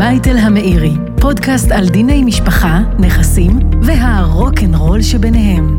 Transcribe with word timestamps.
בייטל 0.00 0.36
המאירי, 0.36 0.92
פודקאסט 1.20 1.70
על 1.70 1.88
דיני 1.88 2.24
משפחה, 2.24 2.80
נכסים 2.98 3.58
והרוקנרול 3.82 5.02
שביניהם. 5.02 5.78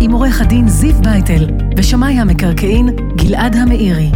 עם 0.00 0.12
עורך 0.12 0.40
הדין 0.40 0.68
זיו 0.68 0.94
בייטל 1.02 1.46
ושמאי 1.76 2.18
המקרקעין 2.20 2.88
גלעד 3.16 3.56
המאירי. 3.56 4.10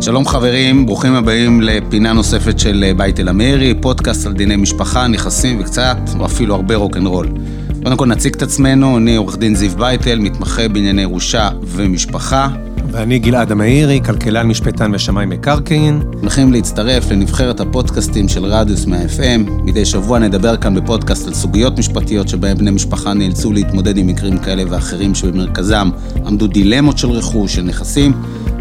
שלום 0.00 0.26
חברים, 0.26 0.86
ברוכים 0.86 1.14
הבאים 1.14 1.60
לפינה 1.60 2.12
נוספת 2.12 2.58
של 2.58 2.92
בייטל 2.96 3.28
המאירי, 3.28 3.74
פודקאסט 3.80 4.26
על 4.26 4.32
דיני 4.32 4.56
משפחה, 4.56 5.06
נכסים 5.06 5.60
וקצת, 5.60 5.98
או 6.18 6.26
אפילו 6.26 6.54
הרבה 6.54 6.76
רוקנרול. 6.76 7.28
קודם 7.84 7.96
כל 7.96 8.06
נציג 8.06 8.34
את 8.34 8.42
עצמנו, 8.42 8.98
אני 8.98 9.16
עורך 9.16 9.38
דין 9.38 9.54
זיו 9.54 9.70
בייטל, 9.70 10.18
מתמחה 10.18 10.68
בענייני 10.68 11.02
ירושה 11.02 11.48
ומשפחה. 11.62 12.48
ואני 12.94 13.18
גלעד 13.18 13.52
המאירי, 13.52 14.00
כלכלן, 14.04 14.46
משפטן 14.46 14.94
ושמאי 14.94 15.26
מקרקעין. 15.26 16.02
שמחים 16.20 16.52
להצטרף 16.52 17.10
לנבחרת 17.10 17.60
הפודקאסטים 17.60 18.28
של 18.28 18.44
רדיוס 18.44 18.86
מה-FM. 18.86 19.50
מדי 19.50 19.84
שבוע 19.84 20.18
נדבר 20.18 20.56
כאן 20.56 20.74
בפודקאסט 20.74 21.26
על 21.26 21.34
סוגיות 21.34 21.78
משפטיות 21.78 22.28
שבהם 22.28 22.58
בני 22.58 22.70
משפחה 22.70 23.14
נאלצו 23.14 23.52
להתמודד 23.52 23.96
עם 23.96 24.06
מקרים 24.06 24.38
כאלה 24.38 24.62
ואחרים 24.70 25.14
שבמרכזם 25.14 25.90
עמדו 26.26 26.46
דילמות 26.46 26.98
של 26.98 27.10
רכוש, 27.10 27.54
של 27.54 27.62
נכסים, 27.62 28.12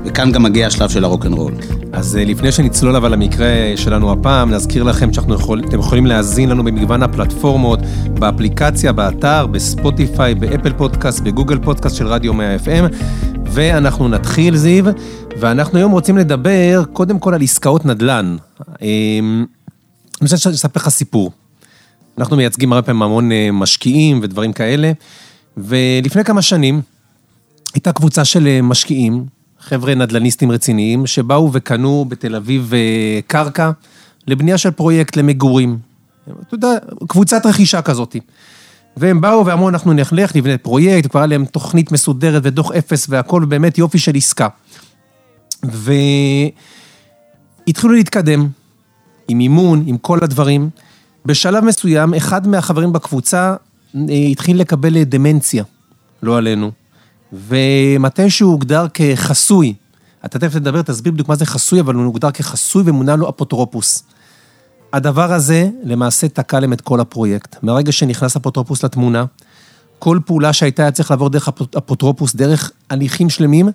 וכאן 0.05 0.31
גם 0.31 0.43
מגיע 0.43 0.67
השלב 0.67 0.89
של 0.89 1.03
הרוקנרול. 1.03 1.53
אז 1.93 2.17
אה, 2.17 2.25
לפני 2.25 2.51
שנצלול 2.51 2.95
אבל 2.95 3.11
למקרה 3.11 3.47
שלנו 3.75 4.11
הפעם, 4.11 4.51
נזכיר 4.51 4.83
לכם 4.83 5.13
שאתם 5.13 5.33
יכול, 5.33 5.61
יכולים 5.79 6.05
להאזין 6.05 6.49
לנו 6.49 6.63
במגוון 6.63 7.03
הפלטפורמות, 7.03 7.79
באפליקציה, 8.13 8.91
באתר, 8.91 9.47
בספוטיפיי, 9.47 10.35
באפל 10.35 10.73
פודקאסט, 10.73 11.19
בגוגל 11.19 11.59
פודקאסט 11.59 11.95
של 11.95 12.07
רדיו 12.07 12.33
100 12.33 12.55
FM. 12.55 12.93
ואנחנו 13.45 14.07
נתחיל, 14.07 14.55
זיו, 14.55 14.85
ואנחנו 15.39 15.77
היום 15.77 15.91
רוצים 15.91 16.17
לדבר 16.17 16.83
קודם 16.93 17.19
כל 17.19 17.33
על 17.33 17.41
עסקאות 17.41 17.85
נדל"ן. 17.85 18.35
אמ, 18.81 19.45
אני 20.21 20.29
רוצה 20.31 20.49
לספר 20.49 20.79
לך 20.79 20.89
סיפור. 20.89 21.31
אנחנו 22.17 22.37
מייצגים 22.37 22.73
הרבה 22.73 22.85
פעמים 22.85 23.01
המון 23.01 23.31
אה, 23.31 23.49
משקיעים 23.53 24.19
ודברים 24.23 24.53
כאלה, 24.53 24.91
ולפני 25.57 26.23
כמה 26.23 26.41
שנים 26.41 26.81
הייתה 27.73 27.91
קבוצה 27.91 28.25
של 28.25 28.47
אה, 28.47 28.61
משקיעים, 28.61 29.25
חבר'ה 29.65 29.95
נדל"ניסטים 29.95 30.51
רציניים, 30.51 31.07
שבאו 31.07 31.49
וקנו 31.53 32.05
בתל 32.09 32.35
אביב 32.35 32.73
אה, 32.73 33.19
קרקע 33.27 33.71
לבנייה 34.27 34.57
של 34.57 34.71
פרויקט 34.71 35.15
למגורים. 35.15 35.77
אתה 36.47 36.55
יודע, 36.55 36.69
קבוצת 37.07 37.45
רכישה 37.45 37.81
כזאתי. 37.81 38.19
והם 38.97 39.21
באו 39.21 39.45
ואמרו, 39.45 39.69
אנחנו 39.69 39.93
נלך, 39.93 40.35
נבנה 40.35 40.57
פרויקט, 40.57 41.11
כבר 41.11 41.19
היה 41.19 41.27
להם 41.27 41.45
תוכנית 41.45 41.91
מסודרת 41.91 42.41
ודוח 42.45 42.71
אפס 42.71 43.05
והכל, 43.09 43.45
באמת 43.45 43.77
יופי 43.77 43.99
של 43.99 44.15
עסקה. 44.15 44.47
והתחילו 45.63 46.53
להתקדם 47.93 48.47
עם 49.27 49.39
אימון, 49.39 49.83
עם 49.87 49.97
כל 49.97 50.19
הדברים. 50.21 50.69
בשלב 51.25 51.63
מסוים, 51.63 52.13
אחד 52.13 52.47
מהחברים 52.47 52.93
בקבוצה 52.93 53.55
אה, 53.95 54.01
התחיל 54.31 54.59
לקבל 54.59 55.03
דמנציה, 55.03 55.63
לא 56.23 56.37
עלינו. 56.37 56.71
ומתי 57.33 58.29
שהוא 58.29 58.51
הוגדר 58.51 58.85
כחסוי, 58.93 59.73
אתה 60.25 60.39
תכף 60.39 60.53
תדבר, 60.53 60.81
תסביר 60.81 61.13
בדיוק 61.13 61.29
מה 61.29 61.35
זה 61.35 61.45
חסוי, 61.45 61.79
אבל 61.79 61.95
הוא 61.95 62.05
הוגדר 62.05 62.31
כחסוי 62.31 62.83
ומונה 62.85 63.15
לו 63.15 63.29
אפוטרופוס. 63.29 64.03
הדבר 64.93 65.33
הזה 65.33 65.69
למעשה 65.83 66.27
תקע 66.27 66.59
להם 66.59 66.73
את 66.73 66.81
כל 66.81 66.99
הפרויקט. 66.99 67.55
מהרגע 67.61 67.91
שנכנס 67.91 68.35
אפוטרופוס 68.35 68.83
לתמונה, 68.83 69.25
כל 69.99 70.19
פעולה 70.25 70.53
שהייתה 70.53 70.81
היה 70.81 70.91
צריך 70.91 71.11
לעבור 71.11 71.29
דרך 71.29 71.49
אפוטרופוס, 71.77 72.35
דרך 72.35 72.71
הליכים 72.89 73.29
שלמים, 73.29 73.69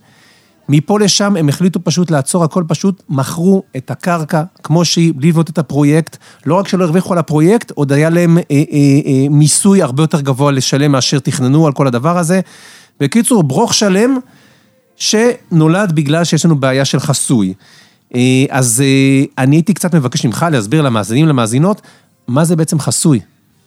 מפה 0.69 1.01
לשם 1.01 1.37
הם 1.37 1.49
החליטו 1.49 1.81
פשוט 1.85 2.11
לעצור 2.11 2.45
הכל, 2.45 2.65
פשוט 2.69 3.03
מכרו 3.09 3.63
את 3.77 3.91
הקרקע 3.91 4.43
כמו 4.63 4.85
שהיא, 4.85 5.13
בלי 5.17 5.29
לבנות 5.29 5.51
את 5.51 5.59
הפרויקט. 5.59 6.17
לא 6.47 6.55
רק 6.55 6.69
שלא 6.69 6.85
הרוויחו 6.85 7.13
על 7.13 7.19
הפרויקט, 7.19 7.71
עוד 7.71 7.93
היה 7.93 8.11
להם 8.11 8.39
אה, 8.39 8.43
אה, 8.51 8.63
אה, 9.07 9.27
מיסוי 9.31 9.83
הרבה 9.83 10.03
יותר 10.03 10.21
גבוה 10.21 10.53
לשלם 10.53 10.93
מאשר 10.93 11.19
תכננו 11.19 11.67
על 11.67 11.73
כל 11.73 11.87
הדבר 11.87 12.19
הזה. 12.19 12.41
בקיצור, 13.01 13.43
ברוך 13.43 13.75
שלם 13.75 14.19
שנולד 14.97 15.93
בגלל 15.93 16.25
שיש 16.25 16.45
לנו 16.45 16.57
בעיה 16.57 16.85
של 16.85 17.01
חסוי. 17.01 17.55
אה, 18.15 18.45
אז 18.51 18.81
אה, 18.81 19.25
אני 19.39 19.57
הייתי 19.57 19.75
קצת 19.75 19.95
מבקש 19.95 20.25
ממך 20.25 20.47
להסביר 20.53 20.83
למאזינים, 20.83 21.27
למאזינות, 21.27 21.83
מה 22.29 22.45
זה 22.45 22.57
בעצם 22.57 22.79
חסוי. 22.79 23.21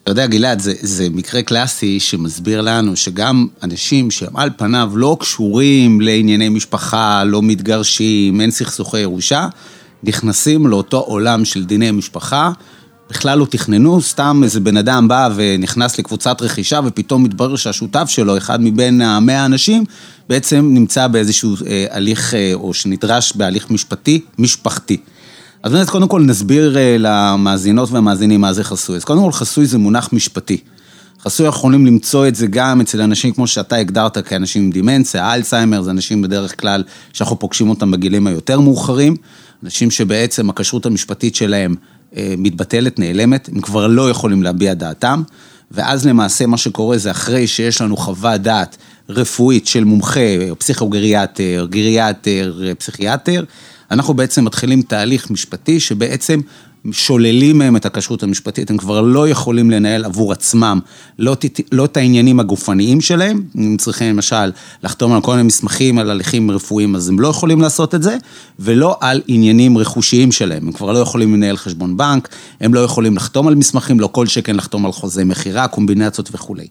אתה 0.03 0.12
יודע, 0.12 0.28
גלעד, 0.28 0.59
זה, 0.59 0.74
זה 0.81 1.08
מקרה 1.09 1.42
קלאסי 1.42 2.00
שמסביר 2.00 2.62
לנו 2.62 2.96
שגם 2.96 3.47
אנשים 3.64 4.12
שהם 4.12 4.38
על 4.38 4.50
פניו 4.58 4.92
לא 4.96 5.18
קשורים 5.19 6.02
לענייני 6.02 6.50
משפחה, 6.50 7.24
לא 7.24 7.42
מתגרשים, 7.42 8.42
אין 8.42 8.52
סכסוכי 8.52 9.00
ירושה, 9.00 9.48
נכנסים 10.03 10.68
לאותו 10.68 10.98
עולם 11.00 11.46
של 11.46 11.66
דיני 11.66 11.92
משפחה, 11.92 12.52
בכלל 13.11 13.39
לא 13.39 13.45
תכננו, 13.45 14.01
סתם 14.01 14.41
איזה 14.44 14.59
בן 14.59 14.77
אדם 14.77 15.07
בא 15.07 15.29
ונכנס 15.35 15.99
לקבוצת 15.99 16.41
רכישה 16.41 16.79
ופתאום 16.85 17.23
מתברר 17.23 17.55
שהשותף 17.55 18.09
שלו, 18.09 18.38
אחד 18.38 18.61
מבין 18.61 19.01
המאה 19.01 19.45
אנשים, 19.45 19.83
בעצם 20.29 20.69
נמצא 20.73 21.07
באיזשהו 21.07 21.55
אה, 21.67 21.85
הליך, 21.89 22.33
אה, 22.33 22.51
או 22.53 22.73
שנדרש 22.73 23.33
בהליך 23.35 23.71
משפטי, 23.71 24.21
משפחתי. 24.38 24.97
אז 25.63 25.71
באמת, 25.71 25.89
קודם 25.89 26.07
כל 26.07 26.21
נסביר 26.21 26.77
אה, 26.77 26.95
למאזינות 27.00 27.91
והמאזינים 27.91 28.41
מה 28.41 28.53
זה 28.53 28.63
חסוי. 28.63 28.95
אז 28.95 29.03
קודם 29.03 29.23
כל, 29.23 29.31
חסוי 29.31 29.66
זה 29.66 29.77
מונח 29.77 30.09
משפטי. 30.13 30.57
חסוי 31.23 31.47
יכולים 31.47 31.85
למצוא 31.85 32.27
את 32.27 32.35
זה 32.35 32.47
גם 32.47 32.81
אצל 32.81 33.01
אנשים 33.01 33.33
כמו 33.33 33.47
שאתה 33.47 33.75
הגדרת 33.75 34.17
כאנשים 34.17 34.63
עם 34.63 34.71
דימנציה, 34.71 35.33
אלצהיימר, 35.33 35.81
זה 35.81 35.91
אנשים 35.91 36.21
בדרך 36.21 36.59
כלל 36.61 36.83
שאנחנו 37.13 37.39
פוגשים 37.39 37.69
אותם 37.69 37.91
בגילים 37.91 38.27
היותר 38.27 38.59
מאוחרים, 38.59 39.16
אנשים 39.63 39.91
שבעצם 39.91 40.50
הכשרות 40.50 40.85
המשפטית 40.85 41.35
שלהם 41.35 41.75
מתבטלת, 42.17 42.99
נעלמת, 42.99 43.49
הם 43.53 43.61
כבר 43.61 43.88
לא 43.88 44.09
יכולים 44.09 44.44
להביע 44.44 44.73
דעתם, 44.73 45.23
ואז 45.72 46.07
למעשה 46.07 46.45
מה 46.45 46.57
שקורה 46.57 46.97
זה 46.97 47.11
אחרי 47.11 47.47
שיש 47.47 47.81
לנו 47.81 47.97
חוות 47.97 48.41
דעת 48.41 48.77
רפואית 49.09 49.67
של 49.67 49.83
מומחה, 49.83 50.19
פסיכוגריאטר, 50.57 51.67
גריאטר, 51.69 52.73
פסיכיאטר, 52.77 53.44
אנחנו 53.91 54.13
בעצם 54.13 54.45
מתחילים 54.45 54.81
תהליך 54.81 55.31
משפטי 55.31 55.79
שבעצם 55.79 56.39
שוללים 56.92 57.58
מהם 57.58 57.75
את 57.75 57.86
הכשרות 57.86 58.24
המשפטית, 58.24 58.69
הם 58.69 58.78
כבר 58.78 59.02
לא 59.02 59.30
יכולים 59.30 59.72
לנהל 59.72 60.06
עבור 60.06 60.31
עצמם, 60.31 60.80
לא, 61.19 61.36
לא 61.72 61.86
את 61.86 61.97
העניינים 61.97 62.40
הגופניים 62.40 63.02
שלהם, 63.02 63.44
אם 63.58 63.75
צריכים 63.80 64.09
למשל 64.09 64.52
לחתום 64.84 65.14
על 65.14 65.22
כל 65.22 65.31
מיני 65.31 65.44
מסמכים 65.44 65.97
על 65.97 66.09
הליכים 66.09 66.52
רפואיים, 66.52 66.96
אז 66.96 67.09
הם 67.09 67.19
לא 67.19 67.28
יכולים 67.28 67.62
לעשות 67.62 67.96
את 67.96 68.03
זה, 68.03 68.18
ולא 68.59 68.97
על 69.02 69.22
עניינים 69.28 69.78
רכושיים 69.78 70.31
שלהם, 70.31 70.68
הם 70.68 70.72
כבר 70.72 70.92
לא 70.92 71.00
יכולים 71.00 71.34
לנהל 71.34 71.58
חשבון 71.58 71.97
בנק, 71.97 72.30
הם 72.62 72.74
לא 72.74 72.80
יכולים 72.80 73.16
לחתום 73.16 73.48
על 73.48 73.56
מסמכים, 73.56 74.00
לא 74.00 74.09
כל 74.12 74.28
שכן 74.28 74.56
לחתום 74.56 74.86
על 74.86 74.92
חוזה 74.92 75.25
מכירה, 75.25 75.68
קומבינציות 75.68 76.30
וכולי. 76.34 76.68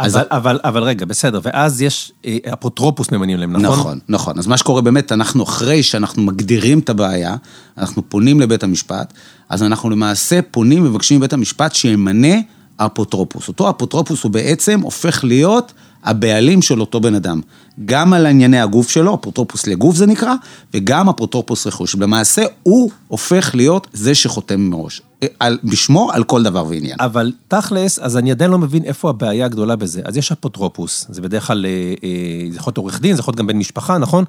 אבל, 0.00 0.20
אז... 0.20 0.26
אבל, 0.30 0.60
אבל 0.64 0.82
רגע, 0.82 1.06
בסדר, 1.06 1.40
ואז 1.42 1.82
יש 1.82 2.12
אה, 2.24 2.36
אפוטרופוס 2.52 3.12
ממנים 3.12 3.38
להם, 3.38 3.52
נכון? 3.52 3.78
נכון, 3.78 3.98
נכון. 4.08 4.38
אז 4.38 4.46
מה 4.46 4.56
שקורה 4.56 4.80
באמת, 4.80 5.12
אנחנו 5.12 5.44
אחרי 5.44 5.82
שאנחנו 5.82 6.22
מגדירים 6.22 6.78
את 6.78 6.90
הבעיה, 6.90 7.36
אנחנו 7.78 8.02
פונים 8.08 8.40
לבית 8.40 8.62
המשפט, 8.62 9.12
אז 9.48 9.62
אנחנו 9.62 9.90
למעשה 9.90 10.40
פונים 10.50 10.86
ומבקשים 10.86 11.18
מבית 11.18 11.32
המשפט 11.32 11.74
שימנה 11.74 12.34
אפוטרופוס. 12.76 13.48
אותו 13.48 13.70
אפוטרופוס 13.70 14.22
הוא 14.22 14.32
בעצם 14.32 14.80
הופך 14.80 15.24
להיות 15.24 15.72
הבעלים 16.04 16.62
של 16.62 16.80
אותו 16.80 17.00
בן 17.00 17.14
אדם. 17.14 17.40
גם 17.84 18.12
על 18.12 18.26
ענייני 18.26 18.60
הגוף 18.60 18.90
שלו, 18.90 19.14
אפוטרופוס 19.14 19.66
לגוף 19.66 19.96
זה 19.96 20.06
נקרא, 20.06 20.34
וגם 20.74 21.08
אפוטרופוס 21.08 21.66
רכוש. 21.66 21.94
למעשה 21.94 22.44
הוא 22.62 22.90
הופך 23.08 23.50
להיות 23.54 23.86
זה 23.92 24.14
שחותם 24.14 24.60
מראש. 24.60 25.02
על, 25.40 25.58
בשמו 25.64 26.10
על 26.12 26.24
כל 26.24 26.42
דבר 26.42 26.64
ועניין. 26.68 26.96
אבל 27.00 27.32
תכלס, 27.48 27.98
אז 27.98 28.16
אני 28.16 28.30
עדיין 28.30 28.50
לא 28.50 28.58
מבין 28.58 28.84
איפה 28.84 29.10
הבעיה 29.10 29.44
הגדולה 29.44 29.76
בזה. 29.76 30.02
אז 30.04 30.16
יש 30.16 30.32
אפוטרופוס, 30.32 31.06
זה 31.08 31.22
בדרך 31.22 31.46
כלל, 31.46 31.66
אה, 31.66 31.94
אה, 32.04 32.50
זה 32.50 32.56
יכול 32.56 32.70
להיות 32.70 32.76
עורך 32.76 33.00
דין, 33.00 33.14
זה 33.14 33.20
יכול 33.20 33.32
להיות 33.32 33.38
גם 33.38 33.46
בן 33.46 33.56
משפחה, 33.56 33.98
נכון? 33.98 34.24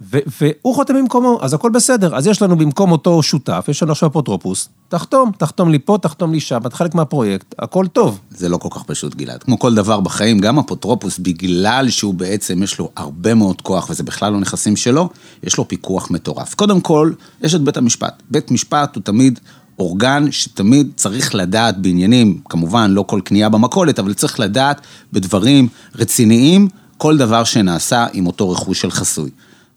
ו- 0.00 0.18
והוא 0.40 0.74
חותם 0.74 0.94
במקומו, 0.94 1.38
אז 1.42 1.54
הכל 1.54 1.70
בסדר. 1.70 2.16
אז 2.16 2.26
יש 2.26 2.42
לנו 2.42 2.56
במקום 2.56 2.92
אותו 2.92 3.22
שותף, 3.22 3.66
יש 3.68 3.82
לנו 3.82 3.92
עכשיו 3.92 4.08
אפוטרופוס, 4.08 4.68
תחתום, 4.88 5.30
תחתום 5.38 5.70
לי 5.70 5.78
פה, 5.78 5.98
תחתום 6.02 6.32
לי 6.32 6.40
שם, 6.40 6.58
אתה 6.66 6.76
חלק 6.76 6.94
מהפרויקט, 6.94 7.54
הכל 7.58 7.86
טוב. 7.86 8.20
זה 8.30 8.48
לא 8.48 8.56
כל 8.56 8.68
כך 8.72 8.82
פשוט, 8.82 9.14
גלעד. 9.14 9.42
כמו 9.42 9.58
כל 9.58 9.74
דבר 9.74 10.00
בחיים, 10.00 10.38
גם 10.38 10.58
אפוטרופוס, 10.58 11.18
בגלל 11.18 11.90
שהוא 11.90 12.14
בעצם, 12.14 12.62
יש 12.62 12.78
לו 12.78 12.90
הרבה 12.96 13.34
מאוד 13.34 13.60
כוח, 13.60 13.90
וזה 13.90 14.02
בכלל 14.02 14.32
לא 14.32 14.40
נכסים 14.40 14.76
שלו, 14.76 15.08
יש 15.42 15.56
לו 15.56 15.68
פיקוח 15.68 16.10
מטורף. 16.10 16.54
קודם 16.54 16.80
כל, 16.80 17.12
יש 17.42 17.54
את 17.54 17.60
בית 17.60 17.76
המשפט. 17.76 18.22
בית 18.30 18.50
משפט 18.50 18.96
הוא 18.96 19.02
תמיד 19.02 19.40
אורגן 19.78 20.30
שתמיד 20.30 20.90
צריך 20.96 21.34
לדעת 21.34 21.78
בעניינים, 21.78 22.40
כמובן, 22.48 22.90
לא 22.90 23.04
כל 23.06 23.20
קנייה 23.24 23.48
במכולת, 23.48 23.98
אבל 23.98 24.14
צריך 24.14 24.40
לדעת 24.40 24.80
בדברים 25.12 25.68
רציניים, 25.94 26.68
כל 26.96 27.16
דבר 27.16 27.44
שנעשה 27.44 28.06
עם 28.12 28.26
אותו 28.26 28.50
רכוש 28.50 28.80
של 28.80 28.90
חסוי. 28.90 29.30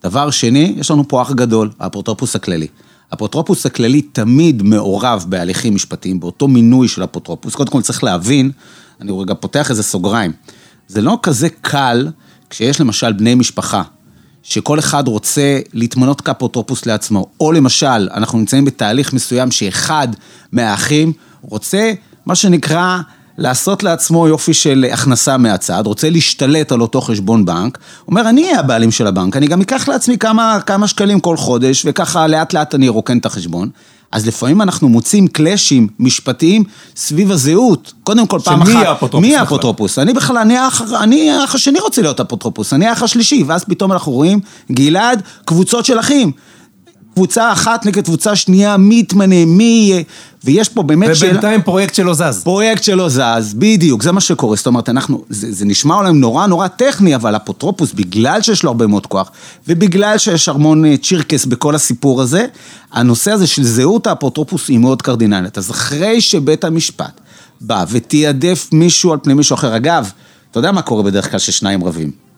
דבר 0.03 0.29
שני, 0.29 0.73
יש 0.77 0.91
לנו 0.91 1.07
פה 1.07 1.21
אח 1.21 1.31
גדול, 1.31 1.71
האפוטרופוס 1.79 2.35
הכללי. 2.35 2.67
האפוטרופוס 3.11 3.65
הכללי 3.65 4.01
תמיד 4.01 4.63
מעורב 4.63 5.25
בהליכים 5.29 5.75
משפטיים, 5.75 6.19
באותו 6.19 6.47
מינוי 6.47 6.87
של 6.87 7.03
אפוטרופוס. 7.03 7.55
קודם 7.55 7.71
כל 7.71 7.81
צריך 7.81 8.03
להבין, 8.03 8.51
אני 9.01 9.11
רגע 9.21 9.33
פותח 9.33 9.69
איזה 9.69 9.83
סוגריים, 9.83 10.31
זה 10.87 11.01
לא 11.01 11.19
כזה 11.23 11.49
קל 11.49 12.07
כשיש 12.49 12.81
למשל 12.81 13.13
בני 13.13 13.35
משפחה, 13.35 13.83
שכל 14.43 14.79
אחד 14.79 15.07
רוצה 15.07 15.59
להתמנות 15.73 16.21
כאפוטרופוס 16.21 16.85
לעצמו, 16.85 17.25
או 17.39 17.51
למשל, 17.51 18.09
אנחנו 18.13 18.39
נמצאים 18.39 18.65
בתהליך 18.65 19.13
מסוים 19.13 19.51
שאחד 19.51 20.07
מהאחים 20.51 21.13
רוצה, 21.41 21.93
מה 22.25 22.35
שנקרא, 22.35 22.99
לעשות 23.37 23.83
לעצמו 23.83 24.27
יופי 24.27 24.53
של 24.53 24.85
הכנסה 24.93 25.37
מהצד, 25.37 25.83
רוצה 25.85 26.09
להשתלט 26.09 26.71
על 26.71 26.81
אותו 26.81 27.01
חשבון 27.01 27.45
בנק, 27.45 27.77
אומר, 28.07 28.29
אני 28.29 28.43
אהיה 28.43 28.59
הבעלים 28.59 28.91
של 28.91 29.07
הבנק, 29.07 29.37
אני 29.37 29.47
גם 29.47 29.61
אקח 29.61 29.87
לעצמי 29.87 30.17
כמה, 30.17 30.59
כמה 30.65 30.87
שקלים 30.87 31.19
כל 31.19 31.37
חודש, 31.37 31.83
וככה 31.85 32.27
לאט 32.27 32.53
לאט 32.53 32.75
אני 32.75 32.87
ארוקן 32.87 33.17
את 33.17 33.25
החשבון. 33.25 33.69
אז 34.11 34.27
לפעמים 34.27 34.61
אנחנו 34.61 34.89
מוצאים 34.89 35.27
קלאשים 35.27 35.87
משפטיים 35.99 36.63
סביב 36.95 37.31
הזהות. 37.31 37.93
קודם 38.03 38.27
כל, 38.27 38.39
פעם 38.39 38.61
אחת... 38.61 38.71
שמי 38.71 38.85
האפוטרופוס 38.85 39.29
מי? 39.29 39.35
האפוטרופוס? 39.35 39.99
אני 39.99 40.13
בכלל, 40.13 40.37
אני 40.37 40.57
האח, 40.57 40.81
אני 41.01 41.31
האח 41.31 41.55
השני 41.55 41.79
רוצה 41.79 42.01
להיות 42.01 42.19
אפוטרופוס, 42.19 42.73
אני 42.73 42.87
האח 42.87 43.03
השלישי, 43.03 43.43
ואז 43.47 43.63
פתאום 43.63 43.91
אנחנו 43.91 44.11
רואים, 44.11 44.39
גלעד, 44.71 45.21
קבוצות 45.45 45.85
של 45.85 45.99
אחים. 45.99 46.31
קבוצה 47.13 47.51
אחת 47.51 47.85
נגד 47.85 48.03
קבוצה 48.03 48.35
שנייה, 48.35 48.77
מי 48.77 48.99
יתמנה, 48.99 49.45
מי 49.45 49.63
יהיה, 49.63 50.03
ויש 50.43 50.69
פה 50.69 50.83
באמת 50.83 51.15
שאלה... 51.15 51.31
ובינתיים 51.31 51.61
פרויקט 51.61 51.95
שלא 51.95 52.13
זז. 52.13 52.41
פרויקט 52.43 52.83
שלא 52.83 53.09
זז, 53.09 53.53
בדיוק, 53.53 54.03
זה 54.03 54.11
מה 54.11 54.21
שקורה. 54.21 54.55
זאת 54.55 54.67
אומרת, 54.67 54.89
אנחנו, 54.89 55.23
זה, 55.29 55.51
זה 55.51 55.65
נשמע 55.65 55.95
אולי 55.95 56.13
נורא 56.13 56.47
נורא 56.47 56.67
טכני, 56.67 57.15
אבל 57.15 57.35
אפוטרופוס, 57.35 57.93
בגלל 57.93 58.41
שיש 58.41 58.63
לו 58.63 58.69
הרבה 58.69 58.87
מאוד 58.87 59.05
כוח, 59.05 59.31
ובגלל 59.67 60.17
שיש 60.17 60.49
המון 60.49 60.85
אה, 60.85 60.97
צ'ירקס 60.97 61.45
בכל 61.45 61.75
הסיפור 61.75 62.21
הזה, 62.21 62.45
הנושא 62.91 63.31
הזה 63.31 63.47
של 63.47 63.63
זהות 63.63 64.07
האפוטרופוס 64.07 64.67
היא 64.67 64.79
מאוד 64.79 65.01
קרדינלית. 65.01 65.57
אז 65.57 65.71
אחרי 65.71 66.21
שבית 66.21 66.63
המשפט 66.63 67.19
בא 67.61 67.85
ותיעדף 67.89 68.69
מישהו 68.71 69.13
על 69.13 69.19
פני 69.23 69.33
מישהו 69.33 69.53
אחר, 69.53 69.75
אגב, 69.75 70.11
אתה 70.51 70.59
יודע 70.59 70.71
מה 70.71 70.81
קורה 70.81 71.03
בדרך 71.03 71.31
כלל 71.31 71.39
ששניים 71.39 71.83
רבים? 71.83 72.28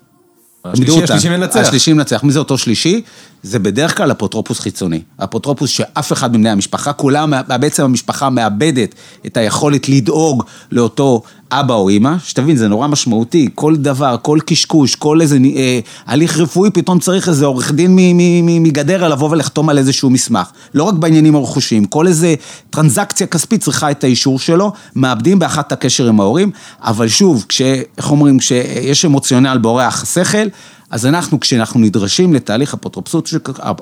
השלישי-. 0.66 1.04
השלישי 1.04 1.30
מנצח. 1.30 1.60
השלישי 1.60 1.94
מנצח. 1.94 2.24
מי 2.24 2.32
זה 2.32 2.40
אותו 2.40 2.58
שלישי? 2.58 3.02
זה 3.44 3.60
בדרך 3.60 3.98
כלל 3.98 4.12
אפוטרופוס 4.12 4.60
חיצוני. 4.60 5.02
אפוטרופוס 5.24 5.70
שאף 5.70 6.14
אחד 6.14 6.32
מבני 6.32 6.50
המשפחה, 6.50 6.94
כולם, 6.94 7.34
בעצם 7.60 7.84
המשפחה 7.84 8.30
מאבדת 8.30 8.96
את 9.26 9.38
היכולת 9.38 9.90
לדאוג 9.90 10.44
לאותו 10.72 11.22
אבא 11.52 11.74
או 11.74 11.90
אימא. 11.90 12.16
שתבין, 12.24 12.58
זה 12.58 12.68
נורא 12.68 12.88
משמעותי. 12.88 13.50
כל 13.56 13.76
דבר, 13.76 14.16
כל 14.22 14.40
קשקוש, 14.46 14.96
כל 14.96 15.22
איזה 15.22 15.38
אה, 15.56 15.80
הליך 16.08 16.38
רפואי, 16.38 16.72
פתאום 16.72 17.00
צריך 17.00 17.30
איזה 17.30 17.46
עורך 17.46 17.72
דין 17.72 17.98
מגדרה 18.44 19.10
לבוא 19.10 19.30
ולחתום 19.30 19.70
על 19.70 19.78
איזשהו 19.78 20.10
מסמך. 20.10 20.48
לא 20.74 20.84
רק 20.84 20.94
בעניינים 20.94 21.36
הרכושיים, 21.36 21.86
כל 21.86 22.08
איזה 22.08 22.36
טרנזקציה 22.70 23.28
כספית 23.28 23.62
צריכה 23.62 23.92
את 23.92 24.04
האישור 24.04 24.40
שלו, 24.40 24.72
מאבדים 24.96 25.40
באחת 25.40 25.68
את 25.68 25.72
הקשר 25.72 26.08
עם 26.08 26.20
ההורים, 26.20 26.52
אבל 26.82 27.08
שוב, 27.08 27.46
כש, 27.50 27.62
איך 27.98 28.12
אומרים, 28.12 28.40
כשיש 28.40 29.06
אמוציונל 29.06 29.58
באורח 29.58 30.04
השכל, 30.04 30.48
אז 30.90 31.06
אנחנו, 31.06 31.40
כשאנחנו 31.40 31.80
נדרשים 31.80 32.34
לתהליך 32.34 32.74
אפוטרופסות, 32.74 33.30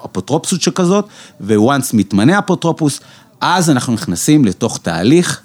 אפוטרופסות 0.06 0.62
שכזאת, 0.62 1.06
וואנס 1.42 1.94
מתמנה 1.94 2.40
אפוטרופוס, 2.40 3.00
אז 3.42 3.70
אנחנו 3.70 3.94
נכנסים 3.94 4.46
לתוך 4.46 4.78
תהליך 4.78 5.42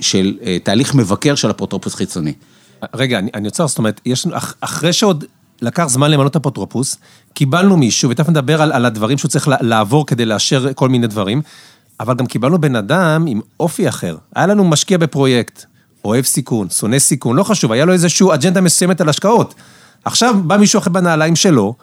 של, 0.00 0.38
אה, 0.42 0.56
תהליך 0.62 0.94
מבקר 0.94 1.34
של 1.34 1.50
אפוטרופוס 1.50 1.94
חיצוני. 1.94 2.32
רגע, 2.94 3.18
אני, 3.18 3.30
אני 3.34 3.46
עוצר, 3.46 3.66
זאת 3.66 3.78
אומרת, 3.78 4.00
יש 4.06 4.26
אח, 4.26 4.54
אחרי 4.60 4.92
שעוד 4.92 5.24
לקח 5.62 5.86
זמן 5.88 6.10
למנות 6.10 6.36
אפוטרופוס, 6.36 6.96
קיבלנו 7.34 7.76
מישהו, 7.76 8.10
ותכף 8.10 8.28
נדבר 8.28 8.62
על, 8.62 8.72
על 8.72 8.84
הדברים 8.84 9.18
שהוא 9.18 9.28
צריך 9.28 9.48
לעבור 9.60 10.06
כדי 10.06 10.24
לאשר 10.24 10.72
כל 10.74 10.88
מיני 10.88 11.06
דברים, 11.06 11.42
אבל 12.00 12.14
גם 12.14 12.26
קיבלנו 12.26 12.60
בן 12.60 12.76
אדם 12.76 13.24
עם 13.28 13.40
אופי 13.60 13.88
אחר. 13.88 14.16
היה 14.34 14.46
לנו 14.46 14.64
משקיע 14.64 14.98
בפרויקט, 14.98 15.64
אוהב 16.04 16.24
סיכון, 16.24 16.70
שונא 16.70 16.98
סיכון, 16.98 17.36
לא 17.36 17.42
חשוב, 17.42 17.72
היה 17.72 17.84
לו 17.84 17.92
איזושהי 17.92 18.26
אג'נדה 18.34 18.60
מסוימת 18.60 19.00
על 19.00 19.08
השקעות. 19.08 19.54
עכשיו 20.04 20.34
בא 20.44 20.56
מישהו 20.56 20.78
אחר 20.78 20.90
בנעליים 20.90 21.36
שלו, 21.36 21.74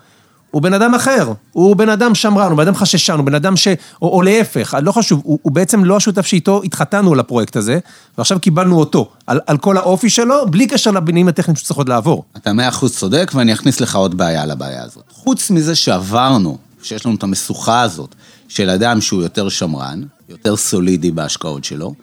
הוא 0.51 0.61
בן 0.61 0.73
אדם 0.73 0.93
אחר, 0.93 1.33
הוא 1.51 1.75
בן 1.75 1.89
אדם 1.89 2.15
שמרן, 2.15 2.49
הוא 2.49 2.57
בן 2.57 2.63
אדם 2.63 2.75
חששן, 2.75 3.13
הוא 3.13 3.25
בן 3.25 3.35
אדם 3.35 3.55
ש... 3.55 3.67
או, 4.01 4.09
או 4.09 4.21
להפך, 4.21 4.77
לא 4.81 4.91
חשוב, 4.91 5.21
הוא, 5.23 5.39
הוא 5.41 5.51
בעצם 5.51 5.83
לא 5.83 5.97
השותף 5.97 6.25
שאיתו 6.25 6.61
התחתנו 6.63 7.13
על 7.13 7.19
הפרויקט 7.19 7.55
הזה, 7.55 7.79
ועכשיו 8.17 8.39
קיבלנו 8.39 8.79
אותו, 8.79 9.09
על, 9.27 9.39
על 9.47 9.57
כל 9.57 9.77
האופי 9.77 10.09
שלו, 10.09 10.45
בלי 10.51 10.67
קשר 10.67 10.91
לבניינים 10.91 11.27
הטכניים 11.27 11.55
שצריך 11.55 11.77
עוד 11.77 11.89
לעבור. 11.89 12.23
אתה 12.37 12.53
מאה 12.53 12.69
אחוז 12.69 12.97
צודק, 12.97 13.31
ואני 13.35 13.53
אכניס 13.53 13.81
לך 13.81 13.95
עוד 13.95 14.17
בעיה 14.17 14.43
על 14.43 14.51
הבעיה 14.51 14.83
הזאת. 14.83 15.03
חוץ 15.09 15.51
מזה 15.51 15.75
שעברנו, 15.75 16.57
שיש 16.83 17.05
לנו 17.05 17.15
את 17.15 17.23
המשוכה 17.23 17.81
הזאת, 17.81 18.15
של 18.47 18.69
אדם 18.69 19.01
שהוא 19.01 19.21
יותר 19.21 19.49
שמרן, 19.49 20.01
יותר 20.29 20.55
סולידי 20.55 21.11
בהשקעות 21.11 21.63
שלו, 21.63 21.93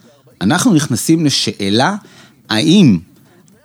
אנחנו 0.40 0.74
נכנסים 0.74 1.26
לשאלה, 1.26 1.94
האם 2.48 2.98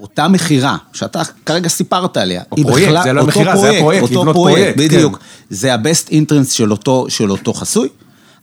אותה 0.01 0.27
מכירה, 0.27 0.77
שאתה 0.93 1.21
כרגע 1.45 1.69
סיפרת 1.69 2.17
עליה, 2.17 2.41
או 2.51 2.57
פרויקט, 2.57 3.03
זה 3.03 3.13
לא 3.13 3.21
אותו 3.21 3.31
מכירה, 3.31 3.57
זה 3.57 3.69
הפרויקט, 3.69 4.03
אותו 4.03 4.19
לבנות 4.19 4.35
פרויקט, 4.35 4.75
פרויקט, 4.75 4.77
בדיוק. 4.77 5.17
כן. 5.17 5.23
זה 5.49 5.73
ה-best 5.73 6.09
interest 6.09 6.51
של 6.51 6.71
אותו, 6.71 7.05
של 7.09 7.31
אותו 7.31 7.53
חסוי? 7.53 7.87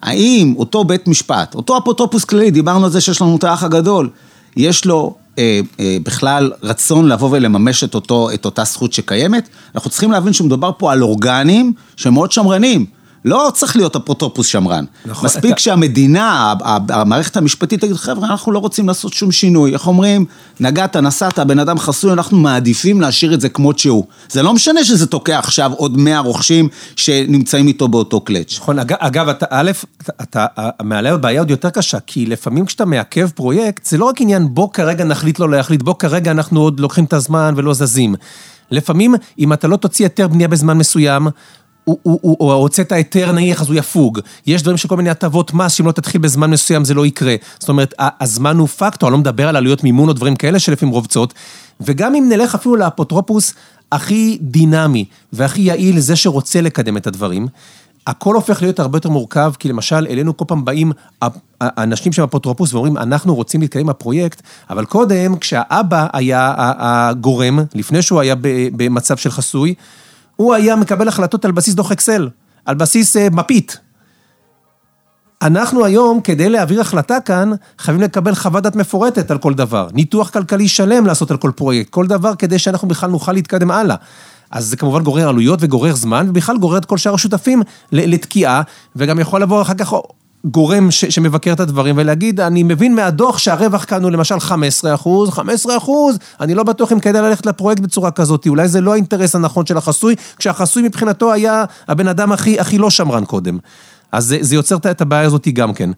האם 0.02 0.54
אותו 0.56 0.84
בית 0.84 1.08
משפט, 1.08 1.54
אותו 1.54 1.78
אפוטרופוס 1.78 2.24
כללי, 2.24 2.50
דיברנו 2.50 2.84
על 2.84 2.90
זה 2.90 3.00
שיש 3.00 3.22
לנו 3.22 3.36
את 3.36 3.44
האח 3.44 3.62
הגדול, 3.62 4.10
יש 4.56 4.84
לו 4.84 5.14
אה, 5.38 5.60
אה, 5.80 5.96
בכלל 6.02 6.52
רצון 6.62 7.08
לבוא 7.08 7.28
ולממש 7.32 7.84
את, 7.84 7.94
אותו, 7.94 8.30
את 8.34 8.44
אותה 8.44 8.64
זכות 8.64 8.92
שקיימת? 8.92 9.48
אנחנו 9.74 9.90
צריכים 9.90 10.12
להבין 10.12 10.32
שמדובר 10.32 10.70
פה 10.78 10.92
על 10.92 11.02
אורגנים 11.02 11.72
שהם 11.96 12.14
מאוד 12.14 12.32
שמרנים. 12.32 12.86
לא 13.24 13.50
צריך 13.54 13.76
להיות 13.76 13.96
אפוטרופוס 13.96 14.46
שמרן. 14.46 14.84
נכון, 15.06 15.24
מספיק 15.24 15.52
אתה- 15.52 15.60
שהמדינה, 15.60 16.54
המערכת 16.88 17.36
המשפטית 17.36 17.80
תגיד, 17.80 17.96
חבר'ה, 17.96 18.28
אנחנו 18.28 18.52
לא 18.52 18.58
רוצים 18.58 18.88
לעשות 18.88 19.12
שום 19.12 19.32
שינוי. 19.32 19.72
איך 19.72 19.86
אומרים? 19.86 20.24
נגעת, 20.60 20.96
נסעת, 20.96 21.38
בן 21.38 21.58
אדם 21.58 21.78
חסוי, 21.78 22.12
אנחנו 22.12 22.38
מעדיפים 22.38 23.00
להשאיר 23.00 23.34
את 23.34 23.40
זה 23.40 23.48
כמות 23.48 23.78
שהוא. 23.78 24.04
זה 24.28 24.42
לא 24.42 24.54
משנה 24.54 24.84
שזה 24.84 25.06
תוקע 25.06 25.38
עכשיו 25.38 25.72
עוד 25.76 25.96
100 25.98 26.18
רוכשים 26.18 26.68
שנמצאים 26.96 27.66
איתו 27.68 27.88
באותו 27.88 28.20
קלאץ'. 28.20 28.54
נכון, 28.58 28.78
אג- 28.78 28.92
אגב, 28.98 29.28
אתה, 29.28 29.46
א', 29.50 29.70
אתה, 30.02 30.22
אתה 30.22 30.46
מעלה 30.82 31.16
בעיה 31.16 31.40
עוד 31.40 31.50
יותר 31.50 31.70
קשה, 31.70 31.98
כי 32.06 32.26
לפעמים 32.26 32.66
כשאתה 32.66 32.84
מעכב 32.84 33.28
פרויקט, 33.34 33.86
זה 33.86 33.98
לא 33.98 34.04
רק 34.04 34.20
עניין 34.20 34.48
בוא 34.54 34.68
כרגע 34.72 35.04
נחליט 35.04 35.38
לא 35.38 35.50
להחליט, 35.50 35.82
בוא 35.82 35.94
כרגע 35.98 36.30
אנחנו 36.30 36.60
עוד 36.60 36.80
לוקחים 36.80 37.04
את 37.04 37.12
הזמן 37.12 37.54
ולא 37.56 37.74
זזים. 37.74 38.14
לפעמים, 38.70 39.14
אם 39.38 39.52
אתה 39.52 39.68
לא 39.68 39.76
תוציא 39.76 40.04
היתר 40.04 40.28
בנייה 40.28 40.48
בזמן 40.48 40.78
מסוים, 40.78 41.28
הוא, 41.88 41.98
הוא, 42.02 42.18
הוא, 42.22 42.36
או 42.40 42.52
הוצאת 42.52 42.92
היתר 42.92 43.32
נניח, 43.32 43.60
אז 43.60 43.68
הוא 43.68 43.76
יפוג. 43.76 44.20
יש 44.46 44.62
דברים 44.62 44.76
של 44.76 44.88
כל 44.88 44.96
מיני 44.96 45.10
הטבות 45.10 45.54
מס, 45.54 45.72
שאם 45.72 45.86
לא 45.86 45.92
תתחיל 45.92 46.20
בזמן 46.20 46.50
מסוים 46.50 46.84
זה 46.84 46.94
לא 46.94 47.06
יקרה. 47.06 47.34
זאת 47.58 47.68
אומרת, 47.68 47.94
הזמן 47.98 48.56
הוא 48.56 48.68
פקטור, 48.68 49.08
אני 49.08 49.12
לא 49.12 49.18
מדבר 49.18 49.48
על 49.48 49.56
עלויות 49.56 49.84
מימון 49.84 50.08
או 50.08 50.12
דברים 50.12 50.36
כאלה 50.36 50.58
שלפעמים 50.58 50.94
רובצות. 50.94 51.34
וגם 51.80 52.14
אם 52.14 52.28
נלך 52.28 52.54
אפילו 52.54 52.76
לאפוטרופוס 52.76 53.54
הכי 53.92 54.38
דינמי 54.40 55.04
והכי 55.32 55.60
יעיל, 55.60 56.00
זה 56.00 56.16
שרוצה 56.16 56.60
לקדם 56.60 56.96
את 56.96 57.06
הדברים, 57.06 57.48
הכל 58.06 58.34
הופך 58.34 58.62
להיות 58.62 58.80
הרבה 58.80 58.96
יותר 58.96 59.08
מורכב, 59.08 59.52
כי 59.58 59.68
למשל, 59.68 60.06
אלינו 60.10 60.36
כל 60.36 60.44
פעם 60.48 60.64
באים 60.64 60.92
אנשים 61.62 62.12
שהם 62.12 62.24
אפוטרופוס 62.24 62.74
ואומרים, 62.74 62.96
אנחנו 62.96 63.34
רוצים 63.34 63.60
להתקדם 63.60 63.82
עם 63.82 63.88
הפרויקט, 63.88 64.42
אבל 64.70 64.84
קודם, 64.84 65.36
כשהאבא 65.36 66.06
היה 66.12 66.54
הגורם, 66.56 67.58
לפני 67.74 68.02
שהוא 68.02 68.20
היה 68.20 68.34
במצב 68.76 69.16
של 69.16 69.30
חסוי, 69.30 69.74
הוא 70.38 70.54
היה 70.54 70.76
מקבל 70.76 71.08
החלטות 71.08 71.44
על 71.44 71.52
בסיס 71.52 71.74
דוח 71.74 71.92
אקסל, 71.92 72.28
על 72.64 72.74
בסיס 72.74 73.16
אה, 73.16 73.28
מפית. 73.32 73.78
אנחנו 75.42 75.84
היום, 75.84 76.20
כדי 76.20 76.48
להעביר 76.48 76.80
החלטה 76.80 77.20
כאן, 77.20 77.50
חייבים 77.78 78.02
לקבל 78.02 78.34
חוות 78.34 78.62
דעת 78.62 78.76
מפורטת 78.76 79.30
על 79.30 79.38
כל 79.38 79.54
דבר. 79.54 79.88
ניתוח 79.92 80.30
כלכלי 80.30 80.68
שלם 80.68 81.06
לעשות 81.06 81.30
על 81.30 81.36
כל 81.36 81.50
פרויקט, 81.50 81.90
כל 81.90 82.06
דבר 82.06 82.34
כדי 82.34 82.58
שאנחנו 82.58 82.88
בכלל 82.88 83.10
נוכל 83.10 83.32
להתקדם 83.32 83.70
הלאה. 83.70 83.96
אז 84.50 84.66
זה 84.66 84.76
כמובן 84.76 85.02
גורר 85.02 85.28
עלויות 85.28 85.58
וגורר 85.62 85.94
זמן, 85.94 86.26
ובכלל 86.28 86.58
גורר 86.58 86.78
את 86.78 86.84
כל 86.84 86.98
שאר 86.98 87.14
השותפים 87.14 87.62
לתקיעה, 87.92 88.62
וגם 88.96 89.18
יכול 89.18 89.42
לבוא 89.42 89.62
אחר 89.62 89.74
כך 89.74 89.92
גורם 90.44 90.90
ש, 90.90 91.04
שמבקר 91.04 91.52
את 91.52 91.60
הדברים 91.60 91.94
ולהגיד, 91.98 92.40
אני 92.40 92.62
מבין 92.62 92.94
מהדוח 92.94 93.38
שהרווח 93.38 93.84
כאן 93.84 94.02
הוא 94.02 94.10
למשל 94.10 94.40
15 94.40 94.94
אחוז, 94.94 95.30
15 95.30 95.76
אחוז, 95.76 96.18
אני 96.40 96.54
לא 96.54 96.62
בטוח 96.62 96.92
אם 96.92 97.00
כדאי 97.00 97.22
ללכת 97.22 97.46
לפרויקט 97.46 97.80
בצורה 97.80 98.10
כזאת, 98.10 98.46
אולי 98.46 98.68
זה 98.68 98.80
לא 98.80 98.92
האינטרס 98.92 99.34
הנכון 99.34 99.66
של 99.66 99.76
החסוי, 99.76 100.14
כשהחסוי 100.36 100.82
מבחינתו 100.82 101.32
היה 101.32 101.64
הבן 101.88 102.08
אדם 102.08 102.32
הכי, 102.32 102.60
הכי 102.60 102.78
לא 102.78 102.90
שמרן 102.90 103.24
קודם. 103.24 103.58
אז 104.12 104.24
זה, 104.26 104.38
זה 104.40 104.54
יוצר 104.54 104.76
את 104.76 105.00
הבעיה 105.00 105.26
הזאת 105.26 105.48
גם 105.48 105.74
כן. 105.74 105.90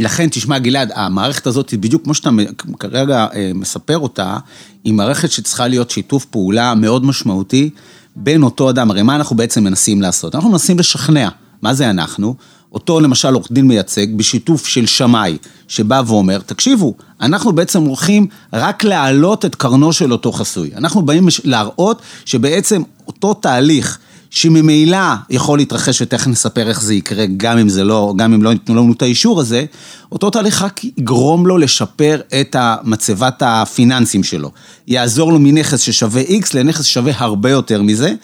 לכן, 0.00 0.28
תשמע, 0.28 0.58
גלעד, 0.58 0.92
המערכת 0.94 1.46
הזאת, 1.46 1.74
בדיוק 1.74 2.04
כמו 2.04 2.14
שאתה 2.14 2.30
כרגע 2.78 3.26
אה, 3.34 3.50
מספר 3.54 3.98
אותה, 3.98 4.36
היא 4.84 4.94
מערכת 4.94 5.30
שצריכה 5.30 5.68
להיות 5.68 5.90
שיתוף 5.90 6.24
פעולה 6.24 6.74
מאוד 6.74 7.04
משמעותי 7.04 7.70
בין 8.16 8.42
אותו 8.42 8.70
אדם. 8.70 8.90
הרי 8.90 9.02
מה 9.02 9.16
אנחנו 9.16 9.36
בעצם 9.36 9.64
מנסים 9.64 10.02
לעשות? 10.02 10.34
אנחנו 10.34 10.50
מנסים 10.50 10.78
לשכנע. 10.78 11.28
מה 11.62 11.74
זה 11.74 11.90
אנחנו? 11.90 12.34
אותו 12.72 13.00
למשל 13.00 13.34
עורך 13.34 13.52
דין 13.52 13.66
מייצג 13.66 14.16
בשיתוף 14.16 14.66
של 14.66 14.86
שמאי, 14.86 15.38
שבא 15.68 16.02
ואומר, 16.06 16.38
תקשיבו, 16.46 16.94
אנחנו 17.20 17.52
בעצם 17.52 17.82
הולכים 17.82 18.26
רק 18.52 18.84
להעלות 18.84 19.44
את 19.44 19.54
קרנו 19.54 19.92
של 19.92 20.12
אותו 20.12 20.32
חסוי. 20.32 20.70
אנחנו 20.76 21.02
באים 21.02 21.28
להראות 21.44 22.02
שבעצם 22.24 22.82
אותו 23.06 23.34
תהליך 23.34 23.98
שממילא 24.30 24.98
יכול 25.30 25.58
להתרחש, 25.58 26.02
ותכף 26.02 26.26
נספר 26.26 26.68
איך 26.68 26.82
זה 26.82 26.94
יקרה, 26.94 27.24
גם 27.36 27.58
אם 27.58 27.68
זה 27.68 27.84
לא, 27.84 28.14
גם 28.16 28.32
אם 28.32 28.42
לא 28.42 28.50
ייתנו 28.50 28.74
לנו 28.74 28.92
את 28.92 29.02
האישור 29.02 29.40
הזה, 29.40 29.64
אותו 30.12 30.30
תהליך 30.30 30.62
רק 30.62 30.84
יגרום 30.84 31.46
לו 31.46 31.58
לשפר 31.58 32.20
את 32.40 32.56
מצבת 32.84 33.42
הפיננסים 33.46 34.24
שלו. 34.24 34.50
יעזור 34.88 35.32
לו 35.32 35.38
מנכס 35.38 35.80
ששווה 35.80 36.22
X 36.22 36.46
לנכס 36.54 36.84
ששווה 36.84 37.12
הרבה 37.16 37.50
יותר 37.50 37.82
מזה, 37.82 38.14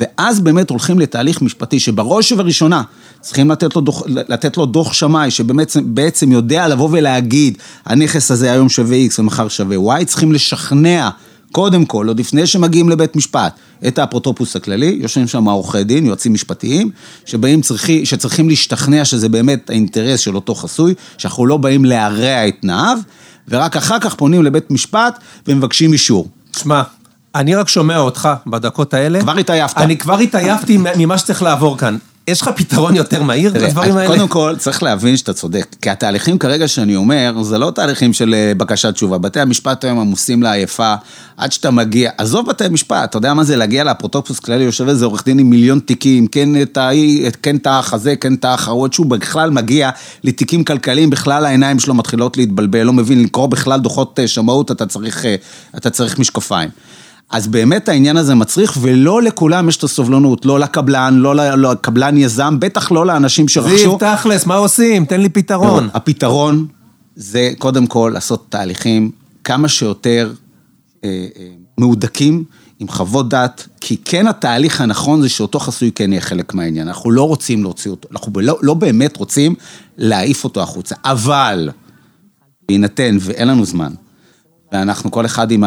ואז 0.00 0.40
באמת 0.40 0.70
הולכים 0.70 0.98
לתהליך 0.98 1.42
משפטי 1.42 1.80
שבראש 1.80 2.32
ובראשונה 2.32 2.82
צריכים 3.20 3.50
לתת 3.50 3.76
לו 3.76 3.80
דוח, 3.80 4.02
לתת 4.06 4.56
לו 4.56 4.66
דוח 4.66 4.92
שמאי, 4.92 5.30
שבעצם 5.30 6.32
יודע 6.32 6.68
לבוא 6.68 6.88
ולהגיד, 6.92 7.58
הנכס 7.86 8.30
הזה 8.30 8.52
היום 8.52 8.68
שווה 8.68 8.96
X 9.10 9.14
ומחר 9.18 9.48
שווה 9.48 10.00
Y, 10.00 10.04
צריכים 10.04 10.32
לשכנע. 10.32 11.10
קודם 11.56 11.84
כל, 11.84 12.08
עוד 12.08 12.20
לפני 12.20 12.46
שמגיעים 12.46 12.88
לבית 12.88 13.16
משפט, 13.16 13.52
את 13.88 13.98
האפוטרופוס 13.98 14.56
הכללי, 14.56 14.98
יושבים 15.00 15.26
שם 15.26 15.48
עורכי 15.48 15.84
דין, 15.84 16.06
יועצים 16.06 16.32
משפטיים, 16.34 16.90
שבאים 17.24 17.62
צריכי, 17.62 18.06
שצריכים 18.06 18.48
להשתכנע 18.48 19.04
שזה 19.04 19.28
באמת 19.28 19.70
האינטרס 19.70 20.20
של 20.20 20.34
אותו 20.34 20.54
חסוי, 20.54 20.94
שאנחנו 21.18 21.46
לא 21.46 21.56
באים 21.56 21.84
להרע 21.84 22.48
את 22.48 22.54
תנאיו, 22.60 22.98
ורק 23.48 23.76
אחר 23.76 23.98
כך 24.00 24.14
פונים 24.14 24.42
לבית 24.42 24.70
משפט 24.70 25.18
ומבקשים 25.48 25.92
אישור. 25.92 26.28
שמע, 26.56 26.82
אני 27.34 27.54
רק 27.54 27.68
שומע 27.68 27.98
אותך 27.98 28.28
בדקות 28.46 28.94
האלה. 28.94 29.20
כבר 29.20 29.36
התעייפת. 29.36 29.78
אני 29.78 29.96
כבר 29.96 30.18
התעייפתי 30.18 30.78
ממה 30.96 31.18
שצריך 31.18 31.42
לעבור 31.42 31.78
כאן. 31.78 31.96
יש 32.28 32.40
לך 32.40 32.50
פתרון 32.56 32.96
יותר 32.96 33.22
מהיר 33.22 33.52
לדברים 33.54 33.96
האלה? 33.96 34.06
קודם 34.08 34.28
כל, 34.28 34.54
צריך 34.58 34.82
להבין 34.82 35.16
שאתה 35.16 35.32
צודק. 35.32 35.76
כי 35.82 35.90
התהליכים 35.90 36.38
כרגע 36.38 36.68
שאני 36.68 36.96
אומר, 36.96 37.42
זה 37.42 37.58
לא 37.58 37.70
תהליכים 37.70 38.12
של 38.12 38.34
אה, 38.34 38.52
בקשת 38.56 38.94
תשובה. 38.94 39.18
בתי 39.18 39.40
המשפט 39.40 39.84
היום 39.84 39.98
עמוסים 39.98 40.42
לעייפה, 40.42 40.94
עד 41.36 41.52
שאתה 41.52 41.70
מגיע, 41.70 42.10
עזוב 42.18 42.46
בתי 42.46 42.64
המשפט, 42.64 43.10
אתה 43.10 43.16
יודע 43.16 43.34
מה 43.34 43.44
זה 43.44 43.56
להגיע 43.56 43.84
לאפוטרופוס 43.84 44.38
כללי, 44.38 44.64
יושב 44.64 44.88
איזה 44.88 45.04
עורך 45.04 45.24
דין 45.24 45.38
עם 45.38 45.50
מיליון 45.50 45.78
תיקים, 45.78 46.26
כן 46.26 46.62
את 46.62 46.76
ההיא, 46.76 47.30
כן 47.42 47.56
את 47.56 47.66
האח 47.66 47.94
הזה, 47.94 48.16
כן 48.16 48.34
את 48.34 48.44
האח 48.44 48.68
ההוא, 48.68 48.88
שהוא 48.92 49.06
בכלל 49.06 49.50
מגיע 49.50 49.90
לתיקים 50.24 50.64
כלכליים, 50.64 51.10
בכלל 51.10 51.44
העיניים 51.44 51.78
שלו 51.78 51.94
מתחילות 51.94 52.36
להתבלבל, 52.36 52.82
לא 52.82 52.92
מבין, 52.92 53.22
לקרוא 53.22 53.46
בכלל 53.46 53.80
דוחות 53.80 54.20
אה, 54.20 54.28
שמאות, 54.28 54.70
אתה 54.70 54.86
צריך, 54.86 55.24
אה, 55.24 55.34
אתה 55.76 55.90
צריך 55.90 56.18
משקפיים. 56.18 56.70
אז 57.30 57.48
באמת 57.48 57.88
העניין 57.88 58.16
הזה 58.16 58.34
מצריך, 58.34 58.78
ולא 58.80 59.22
לכולם 59.22 59.68
יש 59.68 59.76
את 59.76 59.82
הסובלנות, 59.82 60.46
לא 60.46 60.60
לקבלן, 60.60 61.14
לא 61.14 61.34
לקבלן 61.70 62.16
יזם, 62.16 62.56
בטח 62.60 62.92
לא 62.92 63.06
לאנשים 63.06 63.48
שרכשו. 63.48 63.78
זיו, 63.78 63.96
תכלס, 63.98 64.46
מה 64.46 64.54
עושים? 64.54 65.04
תן 65.04 65.20
לי 65.20 65.28
פתרון. 65.28 65.84
לא, 65.84 65.90
הפתרון 65.94 66.66
זה 67.16 67.52
קודם 67.58 67.86
כל 67.86 68.10
לעשות 68.14 68.46
תהליכים 68.48 69.10
כמה 69.44 69.68
שיותר 69.68 70.32
אה, 71.04 71.26
אה, 71.38 71.48
מהודקים, 71.78 72.44
עם 72.78 72.88
חוות 72.88 73.28
דעת, 73.28 73.66
כי 73.80 73.96
כן 74.04 74.26
התהליך 74.26 74.80
הנכון 74.80 75.22
זה 75.22 75.28
שאותו 75.28 75.58
חסוי 75.58 75.90
כן 75.94 76.12
יהיה 76.12 76.20
חלק 76.20 76.54
מהעניין. 76.54 76.88
אנחנו 76.88 77.10
לא 77.10 77.22
רוצים 77.22 77.62
להוציא 77.62 77.90
אותו, 77.90 78.08
אנחנו 78.12 78.32
לא, 78.40 78.58
לא 78.62 78.74
באמת 78.74 79.16
רוצים 79.16 79.54
להעיף 79.98 80.44
אותו 80.44 80.62
החוצה, 80.62 80.94
אבל 81.04 81.70
בהינתן 82.68 83.16
ואין 83.20 83.48
לנו 83.48 83.64
זמן, 83.64 83.92
ואנחנו 84.72 85.10
כל 85.10 85.26
אחד 85.26 85.50
עם 85.50 85.64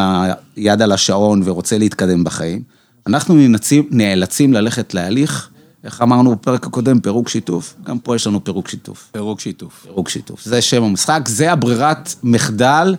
היד 0.56 0.82
על 0.82 0.91
השעון 0.91 1.41
ורוצה 1.46 1.77
להתקדם 1.77 2.24
בחיים, 2.24 2.63
אנחנו 3.08 3.36
נאלצים, 3.36 3.88
נאלצים 3.91 4.53
ללכת 4.53 4.94
להליך, 4.94 5.50
איך 5.84 6.01
אמרנו 6.01 6.32
בפרק 6.32 6.65
הקודם, 6.65 7.00
פירוק 7.00 7.29
שיתוף, 7.29 7.75
גם 7.84 8.00
פה 8.00 8.15
יש 8.15 8.27
לנו 8.27 8.44
פירוק 8.44 8.68
שיתוף. 8.68 9.10
פירוק 9.12 9.39
שיתוף. 9.39 9.82
פירוק 9.84 10.10
שיתוף, 10.10 10.44
זה 10.44 10.62
שם 10.62 10.84
המשחק, 10.84 11.22
זה 11.27 11.51
הברירת 11.51 12.13
מחדל. 12.24 12.96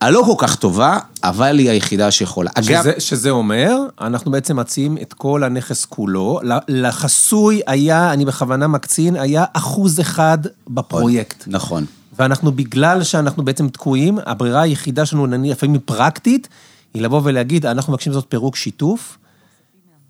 הלא 0.00 0.22
כל 0.26 0.34
כך 0.38 0.56
טובה, 0.56 0.98
אבל 1.24 1.58
היא 1.58 1.70
היחידה 1.70 2.10
שיכולה. 2.10 2.50
שזה, 2.60 2.80
אגב... 2.80 2.98
שזה 2.98 3.30
אומר, 3.30 3.76
אנחנו 4.00 4.30
בעצם 4.30 4.56
מציעים 4.56 4.98
את 5.02 5.12
כל 5.12 5.44
הנכס 5.44 5.84
כולו. 5.84 6.40
לחסוי 6.68 7.60
היה, 7.66 8.12
אני 8.12 8.24
בכוונה 8.24 8.66
מקצין, 8.66 9.16
היה 9.16 9.44
אחוז 9.52 10.00
אחד 10.00 10.38
בפרויקט. 10.68 11.44
נכון. 11.46 11.84
ואנחנו, 12.20 12.52
בגלל 12.52 13.02
שאנחנו 13.02 13.44
בעצם 13.44 13.68
תקועים, 13.68 14.18
הברירה 14.26 14.60
היחידה 14.60 15.06
שלנו, 15.06 15.26
נניח, 15.26 15.56
לפעמים 15.56 15.80
פרקטית, 15.84 16.48
היא 16.94 17.02
לבוא 17.02 17.20
ולהגיד, 17.24 17.66
אנחנו 17.66 17.92
מבקשים 17.92 18.12
לעשות 18.12 18.26
פירוק 18.28 18.56
שיתוף, 18.56 19.18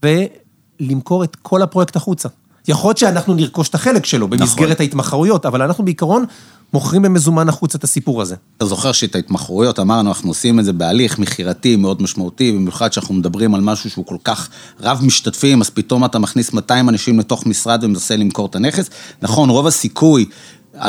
ולמכור 0.03 1.25
את 1.25 1.37
כל 1.37 1.63
הפרויקט 1.63 1.97
החוצה. 1.97 2.29
יכול 2.69 2.89
להיות 2.89 2.99
שאנחנו 2.99 3.35
נרכוש 3.35 3.69
את 3.69 3.75
החלק 3.75 4.07
שלו 4.07 4.29
במסגרת 4.29 4.71
נכון. 4.71 4.77
ההתמחרויות, 4.79 5.47
אבל 5.47 5.63
אנחנו 5.63 5.85
בעיקרון 5.85 6.25
מוכרים 6.73 7.03
במזומן 7.03 7.49
החוצה 7.49 7.79
את 7.79 7.85
הסיפור 7.85 8.23
הזה. 8.23 8.37
אתה 8.57 8.67
זוכר 8.67 8.93
שאת 8.93 9.15
ההתמחרויות, 9.15 9.79
אמרנו, 9.79 10.09
אנחנו 10.09 10.31
עושים 10.31 10.61
את 10.61 10.65
זה 10.65 10.73
בהליך 10.73 11.19
מכירתי 11.19 11.77
מאוד 11.77 12.03
משמעותי, 12.03 12.53
במיוחד 12.53 12.93
שאנחנו 12.93 13.15
מדברים 13.15 13.55
על 13.55 13.61
משהו 13.61 13.91
שהוא 13.91 14.07
כל 14.07 14.17
כך 14.25 14.49
רב 14.81 15.01
משתתפים, 15.03 15.61
אז 15.61 15.71
פתאום 15.71 16.05
אתה 16.05 16.19
מכניס 16.19 16.53
200 16.53 16.89
אנשים 16.89 17.19
לתוך 17.19 17.47
משרד 17.47 17.85
ומנסה 17.85 18.17
למכור 18.17 18.47
את 18.47 18.57
הנכס. 18.57 18.91
נכון, 19.23 19.51
רוב 19.51 19.67
הסיכוי 19.67 20.27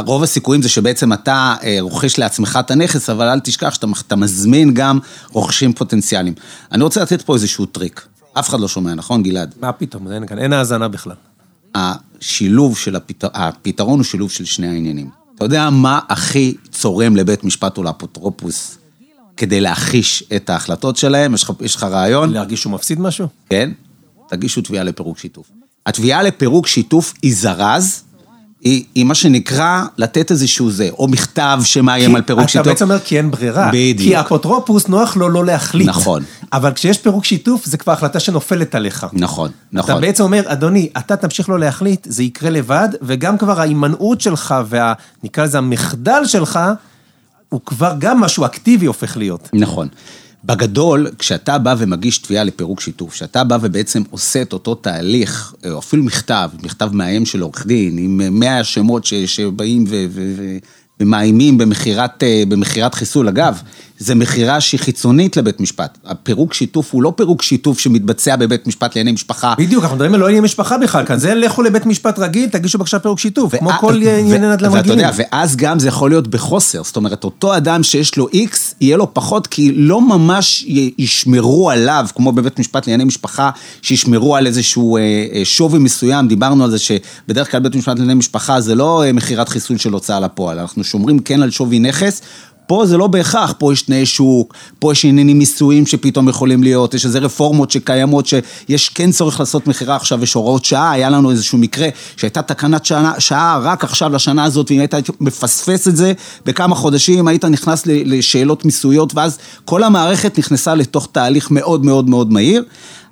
רוב 0.06 0.24
הסיכויים 0.24 0.62
זה 0.62 0.70
שבעצם 0.70 1.14
אתה 1.14 1.56
אה, 1.64 1.78
רוכש 1.80 2.18
לעצמך 2.20 2.60
את 2.60 2.72
הנכס, 2.72 3.10
אבל 3.10 3.28
אל 3.28 3.40
תשכח 3.40 3.74
שאתה 3.74 4.16
מזמין 4.16 4.74
גם 4.74 5.00
רוכשים 5.32 5.74
פוטנציאליים. 5.74 6.34
אני 6.72 6.84
רוצה 6.84 7.02
לתת 7.02 7.22
פה 7.22 7.34
איזשהו 7.34 7.66
טריק. 7.66 8.08
אף 8.34 8.50
אחד 8.50 8.60
לא 8.60 8.68
שומע, 8.68 8.94
נכון, 8.94 9.24
גלעד? 9.24 9.56
מה 9.62 9.72
פתאום, 9.72 10.12
אין 10.12 10.28
כאן, 10.28 10.40
אין 10.40 10.54
האזנה 10.54 10.88
בכלל. 10.88 11.16
השילוב 11.76 12.78
של 12.78 12.96
הפתר... 12.96 13.28
הפתרון 13.34 14.00
הוא 14.00 14.04
שילוב 14.04 14.32
של 14.32 14.46
שני 14.46 14.68
העניינים. 14.68 15.10
אתה 15.36 15.46
יודע 15.46 15.70
מה 15.70 16.00
הכי 16.10 16.56
צורם 16.72 17.16
לבית 17.16 17.44
משפט 17.44 17.78
או 17.78 17.84
לאפוטרופוס 17.84 18.78
כדי 19.38 19.62
להכיש 19.62 20.24
את 20.36 20.50
ההחלטות 20.50 20.98
שלהם? 20.98 21.34
יש 21.34 21.44
לך, 21.44 21.52
יש 21.62 21.76
לך 21.76 21.84
רעיון? 21.84 22.34
להרגיש 22.34 22.62
שהוא 22.62 22.74
מפסיד 22.74 23.00
משהו? 23.00 23.28
כן. 23.50 23.72
תגישו 24.30 24.62
תביעה 24.62 24.84
לפירוק 24.84 25.18
שיתוף. 25.18 25.52
התביעה 25.86 26.24
לפירוק 26.24 26.68
שיתוף 26.68 27.14
היא 27.22 27.36
זרז, 27.36 28.04
היא, 28.62 28.84
היא 28.96 29.06
מה 29.06 29.16
שנקרא 29.16 29.84
לתת 29.98 30.32
איזשהו 30.32 30.72
זה, 30.72 30.90
או 31.00 31.08
מכתב 31.08 31.60
שמאיים 31.64 32.16
על 32.16 32.22
פירוק 32.22 32.48
שיתוף. 32.48 32.62
אתה 32.62 32.70
בעצם 32.70 32.86
אומר 32.86 33.00
כי 33.00 33.18
אין 33.18 33.32
ברירה. 33.32 33.70
בדיוק. 33.74 34.00
כי 34.00 34.20
אפוטרופוס 34.20 34.88
נוח 34.88 35.18
לו 35.18 35.30
לא 35.30 35.46
להחליט. 35.46 35.88
נכון. 35.88 36.24
אבל 36.54 36.74
כשיש 36.74 36.98
פירוק 36.98 37.26
שיתוף, 37.26 37.66
זה 37.66 37.78
כבר 37.78 37.94
החלטה 37.94 38.20
שנופלת 38.20 38.76
עליך. 38.76 39.08
נכון, 39.14 39.52
נכון. 39.72 39.92
אתה 39.92 40.02
בעצם 40.02 40.24
אומר, 40.24 40.42
אדוני, 40.46 40.90
אתה 40.98 41.16
תמשיך 41.16 41.50
לא 41.50 41.60
להחליט, 41.60 42.08
זה 42.10 42.24
יקרה 42.24 42.50
לבד, 42.50 42.90
וגם 43.02 43.38
כבר 43.38 43.60
ההימנעות 43.60 44.22
שלך 44.22 44.56
ונקרא 45.24 45.44
לזה 45.44 45.58
המחדל 45.58 46.22
שלך, 46.26 46.60
הוא 47.50 47.62
כבר 47.66 47.94
גם 48.00 48.20
משהו 48.20 48.46
אקטיבי 48.46 48.86
הופך 48.86 49.18
להיות. 49.18 49.50
נכון. 49.54 49.88
בגדול, 50.46 51.08
כשאתה 51.20 51.58
בא 51.58 51.76
ומגיש 51.78 52.18
תביעה 52.18 52.44
לפירוק 52.44 52.82
שיתוף, 52.82 53.12
כשאתה 53.12 53.44
בא 53.44 53.58
ובעצם 53.62 54.04
עושה 54.10 54.42
את 54.42 54.54
אותו 54.54 54.76
תהליך, 54.76 55.54
או 55.72 55.80
אפילו 55.80 56.04
מכתב, 56.04 56.50
מכתב 56.64 56.90
מאיים 56.94 57.26
של 57.26 57.42
עורך 57.42 57.68
דין, 57.68 57.98
עם 57.98 58.40
מאה 58.40 58.64
שמות 58.64 59.06
שבאים 59.26 59.84
ו... 59.88 60.06
ו, 60.10 60.34
ו 60.38 60.58
ומאיימים 61.02 61.58
במכירת 62.48 62.96
חיסול. 62.96 63.28
אגב, 63.28 63.62
זה 64.02 64.16
מכירה 64.16 64.62
שהיא 64.62 64.80
חיצונית 64.80 65.38
לבית 65.38 65.60
משפט. 65.60 65.98
הפירוק 66.06 66.54
שיתוף 66.54 66.94
הוא 66.94 67.04
לא 67.04 67.14
פירוק 67.16 67.42
שיתוף 67.42 67.80
שמתבצע 67.80 68.36
בבית 68.36 68.68
משפט 68.68 68.96
לענייני 68.96 69.12
משפחה. 69.12 69.54
בדיוק, 69.58 69.84
אנחנו 69.84 69.96
מדברים 69.96 70.14
על 70.14 70.20
לא 70.20 70.26
ענייני 70.26 70.46
משפחה 70.46 70.78
בכלל 70.78 71.06
כאן. 71.06 71.20
זה 71.20 71.34
לכו 71.34 71.62
לבית 71.62 71.86
משפט 71.86 72.20
רגיל, 72.20 72.50
תגישו 72.50 72.78
בבקשה 72.78 73.00
פירוק 73.00 73.20
שיתוף, 73.20 73.56
כמו 73.56 73.70
כל 73.80 73.96
ענייני 73.96 74.48
נדל"ן 74.48 74.74
רגילים. 74.74 74.74
ואתה 74.74 74.90
יודע, 74.90 75.12
ואז 75.16 75.56
גם 75.56 75.80
זה 75.80 75.88
יכול 75.88 76.10
להיות 76.10 76.28
בחוסר. 76.28 76.84
זאת 76.84 76.96
אומרת, 76.96 77.24
אותו 77.24 77.58
אדם 77.58 77.84
שיש 77.84 78.18
לו 78.18 78.28
איקס, 78.34 78.76
יהיה 78.82 78.98
לו 78.98 79.14
פחות, 79.14 79.48
כי 79.48 79.72
לא 79.76 80.02
ממש 80.02 80.66
ישמרו 80.98 81.72
עליו, 81.72 82.08
כמו 82.16 82.32
בבית 82.32 82.60
משפט 82.60 82.88
לענייני 82.88 83.04
משפחה, 83.04 83.50
שישמרו 83.82 84.36
על 84.36 84.48
איזשהו 84.48 84.98
אה, 84.98 85.02
אה, 85.02 85.42
שווי 85.46 85.80
מסוים. 85.80 86.28
דיברנו 86.28 86.64
על 86.64 86.72
זה 86.72 86.80
שבדרך 86.80 87.52
כלל 87.52 87.60
בית 87.60 87.76
משפט 87.76 88.00
לענייני 88.00 88.14
משפחה 88.14 88.62
זה 88.62 88.76
לא 88.76 89.04
אה, 89.04 89.14
מכירת 89.14 89.50
חיסול 89.50 89.78
של 89.78 89.94
הוצאה 89.94 90.20
לפועל. 90.20 90.60
אנחנו 90.60 90.84
שומרים 90.92 91.20
כן 91.20 91.42
על 91.42 91.52
שווי 91.52 91.80
נכס. 91.80 92.22
פה 92.72 92.86
זה 92.86 92.98
לא 92.98 93.08
בהכרח, 93.08 93.54
פה 93.58 93.74
יש 93.74 93.82
תנאי 93.82 94.06
שוק, 94.06 94.54
פה 94.80 94.92
יש 94.92 95.06
עניינים 95.06 95.40
מיסויים 95.40 95.88
שפתאום 95.88 96.30
יכולים 96.30 96.64
להיות, 96.64 96.94
יש 96.94 97.06
איזה 97.06 97.20
רפורמות 97.20 97.72
שקיימות, 97.72 98.28
שיש 98.28 98.90
כן 98.90 99.12
צורך 99.12 99.40
לעשות 99.40 99.68
מכירה 99.68 99.96
עכשיו, 99.96 100.24
יש 100.24 100.34
הוראות 100.34 100.66
שעה, 100.66 100.92
היה 100.92 101.10
לנו 101.10 101.32
איזשהו 101.32 101.58
מקרה 101.58 101.88
שהייתה 102.18 102.42
תקנת 102.42 102.86
שעה, 102.86 103.14
שעה 103.20 103.60
רק 103.64 103.84
עכשיו 103.84 104.14
לשנה 104.14 104.44
הזאת, 104.44 104.72
ואם 104.72 104.80
היית 104.80 104.94
מפספס 105.20 105.88
את 105.88 105.96
זה, 105.96 106.14
בכמה 106.46 106.76
חודשים 106.76 107.28
היית 107.28 107.46
נכנס 107.46 107.84
לשאלות 107.86 108.66
מיסויות, 108.66 109.16
ואז 109.16 109.38
כל 109.66 109.84
המערכת 109.84 110.40
נכנסה 110.40 110.76
לתוך 110.76 111.10
תהליך 111.12 111.52
מאוד 111.52 111.86
מאוד 111.86 112.10
מאוד 112.10 112.34
מהיר. 112.34 112.64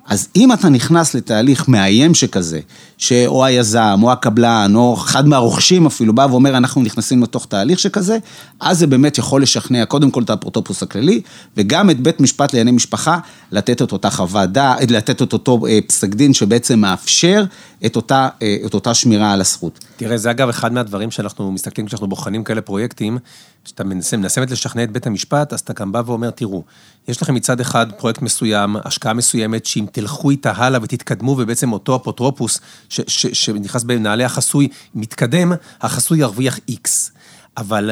אז 0.06 0.28
אם 0.36 0.52
אתה 0.52 0.68
נכנס 0.68 1.14
לתהליך 1.14 1.68
מאיים 1.68 2.14
שכזה, 2.14 2.60
שאו 2.98 3.44
היזם, 3.44 4.00
או 4.02 4.12
הקבלן, 4.12 4.72
או 4.74 4.94
אחד 4.94 5.28
מהרוכשים 5.28 5.86
אפילו, 5.86 6.14
בא 6.14 6.26
ואומר, 6.30 6.56
אנחנו 6.56 6.82
נכנסים 6.82 7.22
לתוך 7.22 7.46
תהליך 7.46 7.78
שכזה, 7.78 8.18
אז 8.60 8.78
זה 8.78 8.86
באמת 8.86 9.18
יכול 9.18 9.42
לשכנע 9.42 9.84
קודם 9.84 10.10
כל 10.10 10.22
את 10.22 10.30
האפוטרופוס 10.30 10.82
הכללי, 10.82 11.20
וגם 11.56 11.90
את 11.90 12.00
בית 12.00 12.20
משפט 12.20 12.52
לענייני 12.52 12.70
משפחה, 12.70 13.18
לתת 13.52 13.82
את 13.82 13.92
אותה 13.92 14.10
חוות 14.10 14.50
דעת, 14.50 14.90
לתת 14.90 15.22
את 15.22 15.32
אותו 15.32 15.66
אה, 15.68 15.78
פסק 15.86 16.14
דין 16.14 16.34
שבעצם 16.34 16.78
מאפשר 16.78 17.44
את 17.86 17.96
אותה, 17.96 18.28
אה, 18.42 18.56
את 18.66 18.74
אותה 18.74 18.94
שמירה 18.94 19.32
על 19.32 19.40
הזכות. 19.40 19.78
תראה, 19.96 20.16
זה 20.16 20.30
אגב 20.30 20.48
אחד 20.48 20.72
מהדברים 20.72 21.10
שאנחנו 21.10 21.52
מסתכלים 21.52 21.86
כשאנחנו 21.86 22.06
בוחנים 22.06 22.44
כאלה 22.44 22.60
פרויקטים, 22.60 23.18
כשאתה 23.64 23.84
מנסה, 23.84 24.16
מנסה 24.16 24.40
לשכנע 24.40 24.82
את 24.82 24.92
בית 24.92 25.06
המשפט, 25.06 25.52
אז 25.52 25.60
אתה 25.60 25.72
גם 25.72 25.92
בא 25.92 26.02
ואומר, 26.06 26.30
תראו, 26.30 26.62
יש 27.08 27.22
לכם 27.22 27.34
מצד 27.34 27.60
אחד 27.60 27.92
פרויקט 27.92 28.22
מסוים, 28.22 28.76
השקעה 28.84 29.12
מסוימת, 29.12 29.66
שאם 29.66 29.86
תלכו 29.92 30.30
איתה 30.30 30.52
הלאה 30.56 30.80
ותתקדמו, 30.82 31.30
ובעצם 31.38 31.72
אותו 31.72 31.96
אפוטרופוס 31.96 32.60
ש, 32.88 33.00
ש, 33.06 33.26
שנכנס 33.26 33.84
בנעלי 33.84 34.24
החסוי 34.24 34.68
מתקדם, 34.94 35.52
החסוי 35.80 36.18
ירוויח 36.18 36.58
איקס. 36.68 37.12
אבל 37.56 37.90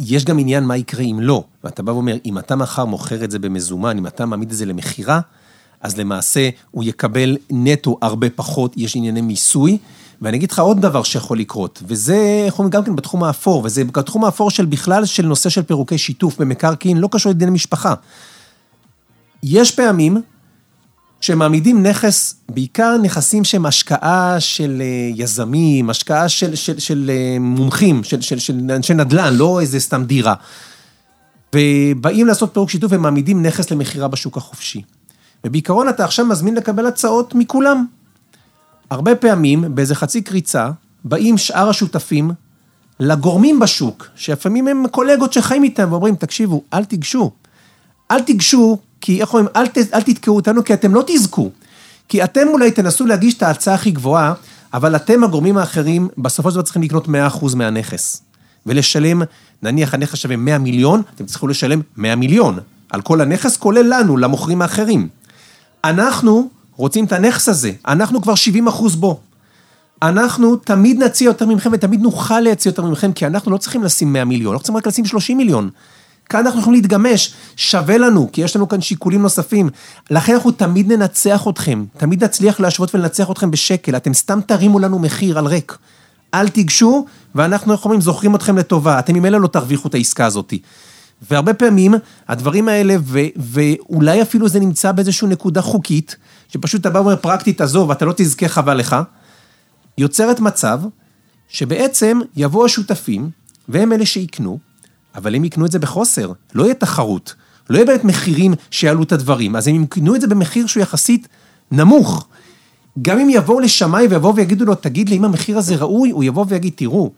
יש 0.00 0.24
גם 0.24 0.38
עניין 0.38 0.64
מה 0.64 0.76
יקרה 0.76 1.02
אם 1.02 1.20
לא. 1.20 1.44
ואתה 1.64 1.82
בא 1.82 1.90
ואומר, 1.90 2.16
אם 2.24 2.38
אתה 2.38 2.56
מחר 2.56 2.84
מוכר 2.84 3.24
את 3.24 3.30
זה 3.30 3.38
במזומן, 3.38 3.98
אם 3.98 4.06
אתה 4.06 4.26
מעמיד 4.26 4.50
את 4.50 4.56
זה 4.56 4.66
למכירה, 4.66 5.20
אז 5.80 5.98
למעשה 5.98 6.48
הוא 6.70 6.84
יקבל 6.84 7.36
נטו 7.50 7.98
הרבה 8.02 8.30
פחות, 8.30 8.72
יש 8.76 8.96
ענייני 8.96 9.20
מיסוי. 9.20 9.78
ואני 10.22 10.36
אגיד 10.36 10.50
לך 10.50 10.58
עוד 10.58 10.80
דבר 10.80 11.02
שיכול 11.02 11.38
לקרות, 11.38 11.82
וזה, 11.86 12.42
איך 12.46 12.58
אומרים, 12.58 12.70
גם 12.70 12.84
כן 12.84 12.96
בתחום 12.96 13.24
האפור, 13.24 13.62
וזה 13.64 13.84
בתחום 13.84 14.24
האפור 14.24 14.50
של 14.50 14.64
בכלל 14.64 15.04
של 15.04 15.26
נושא 15.26 15.48
של 15.48 15.62
פירוקי 15.62 15.98
שיתוף 15.98 16.38
במקרקעין, 16.38 16.96
לא 16.98 17.08
קשור 17.12 17.32
לדיני 17.32 17.50
משפחה. 17.50 17.94
יש 19.42 19.70
פעמים 19.70 20.22
שמעמידים 21.20 21.86
נכס, 21.86 22.34
בעיקר 22.48 22.96
נכסים 23.02 23.44
שהם 23.44 23.66
השקעה 23.66 24.40
של 24.40 24.82
אה, 24.84 25.10
יזמים, 25.14 25.90
השקעה 25.90 26.28
של, 26.28 26.54
של, 26.54 26.78
של 26.78 27.10
אה, 27.14 27.36
מומחים, 27.40 28.04
של, 28.04 28.20
של, 28.20 28.38
של 28.38 28.60
אנשי 28.70 28.94
נדל"ן, 28.94 29.34
לא 29.34 29.60
איזה 29.60 29.80
סתם 29.80 30.04
דירה. 30.04 30.34
ובאים 31.54 32.26
לעשות 32.26 32.54
פירוק 32.54 32.70
שיתוף 32.70 32.92
ומעמידים 32.94 33.42
נכס 33.42 33.70
למכירה 33.70 34.08
בשוק 34.08 34.36
החופשי. 34.36 34.82
ובעיקרון 35.44 35.88
אתה 35.88 36.04
עכשיו 36.04 36.26
מזמין 36.26 36.54
לקבל 36.54 36.86
הצעות 36.86 37.34
מכולם. 37.34 37.86
הרבה 38.90 39.14
פעמים, 39.14 39.64
באיזה 39.74 39.94
חצי 39.94 40.22
קריצה, 40.22 40.70
באים 41.04 41.38
שאר 41.38 41.68
השותפים 41.68 42.30
לגורמים 43.00 43.60
בשוק, 43.60 44.06
שלפעמים 44.14 44.68
הם 44.68 44.88
קולגות 44.90 45.32
שחיים 45.32 45.64
איתם 45.64 45.88
ואומרים, 45.92 46.14
תקשיבו, 46.14 46.62
אל 46.74 46.84
תיגשו. 46.84 47.30
אל 48.10 48.22
תיגשו 48.22 48.78
כי 49.00 49.20
איך 49.20 49.34
אומרים, 49.34 49.48
אל, 49.56 49.66
ת, 49.66 49.78
אל 49.94 50.02
תתקעו 50.02 50.36
אותנו, 50.36 50.64
כי 50.64 50.74
אתם 50.74 50.94
לא 50.94 51.04
תזכו. 51.06 51.50
כי 52.08 52.24
אתם 52.24 52.48
אולי 52.48 52.70
תנסו 52.70 53.06
להגיש 53.06 53.34
את 53.34 53.42
ההצעה 53.42 53.74
הכי 53.74 53.90
גבוהה, 53.90 54.34
אבל 54.74 54.96
אתם, 54.96 55.24
הגורמים 55.24 55.58
האחרים, 55.58 56.08
בסופו 56.18 56.50
של 56.50 56.54
דבר 56.54 56.62
צריכים 56.62 56.82
לקנות 56.82 57.06
100% 57.06 57.10
מהנכס. 57.56 58.22
ולשלם, 58.66 59.22
נניח 59.62 59.94
הנכס 59.94 60.18
שווה 60.18 60.36
100 60.36 60.58
מיליון, 60.58 61.02
אתם 61.14 61.26
צריכים 61.26 61.48
לשלם 61.48 61.80
100 61.96 62.16
מיליון. 62.16 62.58
על 62.90 63.02
כל 63.02 63.20
הנכס, 63.20 63.56
כולל 63.56 63.94
לנו, 63.94 64.16
למוכרים 64.16 64.62
האחרים. 64.62 65.08
אנחנו 65.84 66.50
רוצים 66.76 67.04
את 67.04 67.12
הנכס 67.12 67.48
הזה, 67.48 67.72
אנחנו 67.86 68.22
כבר 68.22 68.34
70 68.34 68.68
אחוז 68.68 68.96
בו. 68.96 69.20
אנחנו 70.02 70.56
תמיד 70.56 71.02
נציע 71.02 71.26
יותר 71.26 71.46
ממכם 71.46 71.70
ותמיד 71.72 72.00
נוכל 72.00 72.40
להציע 72.40 72.70
יותר 72.70 72.84
ממכם, 72.84 73.12
כי 73.12 73.26
אנחנו 73.26 73.50
לא 73.50 73.56
צריכים 73.56 73.82
לשים 73.82 74.12
100 74.12 74.24
מיליון, 74.24 74.52
אנחנו 74.52 74.64
צריכים 74.64 74.76
רק 74.76 74.86
לשים 74.86 75.04
30 75.04 75.36
מיליון. 75.36 75.70
כאן 76.28 76.46
אנחנו 76.46 76.60
יכולים 76.60 76.80
להתגמש, 76.80 77.34
שווה 77.56 77.98
לנו, 77.98 78.28
כי 78.32 78.40
יש 78.40 78.56
לנו 78.56 78.68
כאן 78.68 78.80
שיקולים 78.80 79.22
נוספים. 79.22 79.68
לכן 80.10 80.34
אנחנו 80.34 80.50
תמיד 80.50 80.92
ננצח 80.92 81.48
אתכם, 81.48 81.84
תמיד 81.96 82.24
נצליח 82.24 82.60
להשוות 82.60 82.94
ולנצח 82.94 83.30
אתכם 83.30 83.50
בשקל, 83.50 83.96
אתם 83.96 84.14
סתם 84.14 84.40
תרימו 84.46 84.78
לנו 84.78 84.98
מחיר 84.98 85.38
על 85.38 85.46
ריק. 85.46 85.78
אל 86.34 86.48
תיגשו, 86.48 87.06
ואנחנו, 87.34 87.72
איך 87.72 87.84
אומרים, 87.84 88.00
זוכרים 88.00 88.34
אתכם 88.34 88.58
לטובה, 88.58 88.98
אתם 88.98 89.14
ממילא 89.14 89.40
לא 89.40 89.46
תרוויחו 89.46 89.88
את 89.88 89.94
העסקה 89.94 90.26
הזאת. 90.26 90.54
והרבה 91.30 91.54
פעמים, 91.54 91.94
הדברים 92.28 92.68
האלה, 92.68 92.96
ו, 93.00 93.18
ואולי 93.36 94.22
אפילו 94.22 94.48
זה 94.48 94.60
נמצא 94.60 94.92
באיזושהי 94.92 95.28
נקודה 95.28 95.62
חוקית, 95.62 96.16
שפשוט 96.48 96.80
אתה 96.80 96.90
בא 96.90 96.98
ואומר 96.98 97.16
פרקטית, 97.16 97.60
עזוב, 97.60 97.90
אתה 97.90 98.04
לא 98.04 98.12
תזכה 98.16 98.48
חבל 98.48 98.74
לך, 98.74 98.96
יוצרת 99.98 100.40
מצב 100.40 100.80
שבעצם 101.48 102.20
יבואו 102.36 102.64
השותפים, 102.64 103.30
והם 103.68 103.92
אלה 103.92 104.06
שיקנו, 104.06 104.58
אבל 105.14 105.34
הם 105.34 105.44
יקנו 105.44 105.66
את 105.66 105.72
זה 105.72 105.78
בחוסר, 105.78 106.32
לא 106.54 106.64
יהיה 106.64 106.74
תחרות, 106.74 107.34
לא 107.70 107.76
יהיה 107.76 107.86
באמת 107.86 108.04
מחירים 108.04 108.54
שיעלו 108.70 109.02
את 109.02 109.12
הדברים, 109.12 109.56
אז 109.56 109.68
הם 109.68 109.82
יקנו 109.82 110.14
את 110.14 110.20
זה 110.20 110.26
במחיר 110.26 110.66
שהוא 110.66 110.82
יחסית 110.82 111.28
נמוך. 111.70 112.28
גם 113.02 113.18
אם 113.18 113.28
יבואו 113.30 113.60
לשמאי 113.60 114.06
ויבואו 114.06 114.36
ויגידו 114.36 114.64
לו, 114.64 114.74
תגיד 114.74 115.08
לי 115.08 115.16
אם 115.16 115.24
המחיר 115.24 115.58
הזה 115.58 115.76
ראוי, 115.76 116.10
הוא 116.10 116.24
יבוא 116.24 116.44
ויגיד, 116.48 116.72
תראו, 116.76 117.12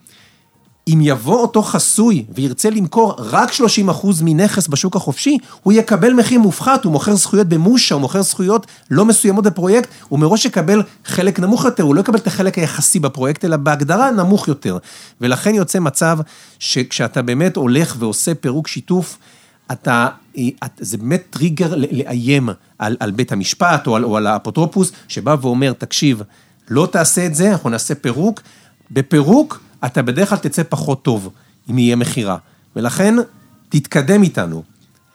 אם 0.92 0.98
יבוא 1.02 1.36
אותו 1.40 1.62
חסוי 1.62 2.24
וירצה 2.34 2.70
למכור 2.70 3.14
רק 3.18 3.50
30% 3.50 3.54
מנכס 4.22 4.68
בשוק 4.68 4.96
החופשי, 4.96 5.38
הוא 5.62 5.72
יקבל 5.72 6.12
מחיר 6.12 6.40
מופחת, 6.40 6.84
הוא 6.84 6.92
מוכר 6.92 7.14
זכויות 7.14 7.48
במושה, 7.48 7.94
הוא 7.94 8.00
מוכר 8.00 8.22
זכויות 8.22 8.66
לא 8.90 9.04
מסוימות 9.04 9.44
בפרויקט, 9.44 9.88
הוא 10.08 10.18
מראש 10.18 10.44
יקבל 10.44 10.82
חלק 11.04 11.40
נמוך 11.40 11.64
יותר, 11.64 11.82
הוא 11.82 11.94
לא 11.94 12.00
יקבל 12.00 12.18
את 12.18 12.26
החלק 12.26 12.58
היחסי 12.58 12.98
בפרויקט, 12.98 13.44
אלא 13.44 13.56
בהגדרה 13.56 14.10
נמוך 14.10 14.48
יותר. 14.48 14.78
ולכן 15.20 15.54
יוצא 15.54 15.78
מצב 15.78 16.18
שכשאתה 16.58 17.22
באמת 17.22 17.56
הולך 17.56 17.96
ועושה 17.98 18.34
פירוק 18.34 18.68
שיתוף, 18.68 19.18
אתה, 19.72 20.08
זה 20.78 20.96
באמת 20.96 21.22
טריגר 21.30 21.74
לאיים 21.74 22.48
על, 22.78 22.96
על 23.00 23.10
בית 23.10 23.32
המשפט 23.32 23.86
או 23.86 23.96
על, 23.96 24.04
או 24.04 24.16
על 24.16 24.26
האפוטרופוס, 24.26 24.92
שבא 25.08 25.36
ואומר, 25.40 25.72
תקשיב, 25.72 26.22
לא 26.70 26.88
תעשה 26.92 27.26
את 27.26 27.34
זה, 27.34 27.52
אנחנו 27.52 27.70
נעשה 27.70 27.94
פירוק. 27.94 28.40
בפירוק, 28.90 29.60
אתה 29.84 30.02
בדרך 30.02 30.28
כלל 30.28 30.38
תצא 30.38 30.62
פחות 30.68 31.02
טוב, 31.02 31.30
אם 31.70 31.78
יהיה 31.78 31.96
מכירה. 31.96 32.36
ולכן, 32.76 33.14
תתקדם 33.68 34.22
איתנו. 34.22 34.62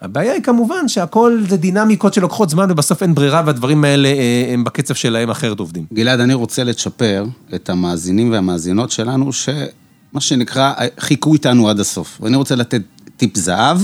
הבעיה 0.01 0.33
היא 0.33 0.43
כמובן 0.43 0.87
שהכל 0.87 1.43
זה 1.49 1.57
דינמיקות 1.57 2.13
שלוקחות 2.13 2.49
זמן 2.49 2.71
ובסוף 2.71 3.03
אין 3.03 3.15
ברירה 3.15 3.43
והדברים 3.45 3.83
האלה 3.83 4.07
אה, 4.07 4.49
הם 4.53 4.63
בקצב 4.63 4.93
שלהם 4.93 5.29
אחרת 5.29 5.59
עובדים. 5.59 5.85
גלעד, 5.93 6.19
אני 6.19 6.33
רוצה 6.33 6.63
לצ'פר 6.63 7.25
את 7.55 7.69
המאזינים 7.69 8.31
והמאזינות 8.31 8.91
שלנו, 8.91 9.33
שמה 9.33 10.19
שנקרא, 10.19 10.73
חיכו 10.99 11.33
איתנו 11.33 11.69
עד 11.69 11.79
הסוף. 11.79 12.17
ואני 12.21 12.35
רוצה 12.35 12.55
לתת 12.55 12.81
טיפ 13.17 13.37
זהב 13.37 13.77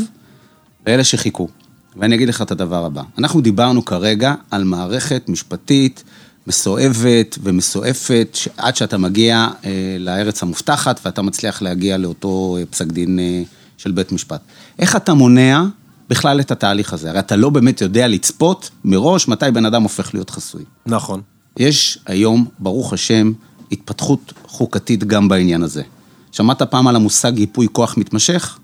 לאלה 0.88 1.04
שחיכו. 1.04 1.48
ואני 1.96 2.15
אגיד 2.15 2.30
לך 2.30 2.42
את 2.42 2.52
הדבר 2.52 2.86
הבא. 2.86 3.02
אנחנו 3.18 3.42
דיברנו 3.42 3.86
כרגע 3.86 4.34
על 4.52 4.63
מערכת 4.63 5.30
משפטית 5.30 6.04
מסואבת 6.50 7.38
ומסועפת, 7.44 8.38
עד 8.58 8.76
שאתה 8.76 8.98
מגיע 8.98 9.48
אה, 9.66 9.96
לארץ 10.00 10.44
המובטחת 10.44 11.00
ואתה 11.06 11.22
מצליח 11.22 11.62
להגיע 11.62 11.98
לאותו 11.98 12.58
אה, 12.60 12.66
פסק 12.66 12.86
דין 12.86 13.20
אה, 13.20 13.42
של 13.78 13.92
בית 13.92 14.12
משפט. 14.12 14.42
איך 14.80 14.96
אתה 14.96 15.14
מונע 15.14 15.64
בכלל 16.10 16.40
את 16.40 16.52
התהליך 16.52 16.94
הזה? 16.94 17.10
הרי 17.10 17.20
אתה 17.20 17.36
לא 17.36 17.50
באמת 17.50 17.82
יודע 17.82 18.08
לצפות 18.08 18.70
מראש 18.86 19.28
מתי 19.28 19.46
בן 19.54 19.66
אדם 19.66 19.84
הופך 19.84 20.14
להיות 20.14 20.30
חסוי. 20.30 20.64
נכון. 20.86 21.22
יש 21.58 22.00
היום, 22.06 22.46
ברוך 22.60 22.94
השם, 22.94 23.32
התפתחות 23.72 24.34
חוקתית 24.48 25.04
גם 25.04 25.28
בעניין 25.28 25.64
הזה. 25.64 25.84
שמעת 26.32 26.62
פעם 26.62 26.88
על 26.88 26.96
המושג 26.96 27.40
ייפוי 27.40 27.68
כוח 27.72 27.98
מתמשך? 27.98 28.60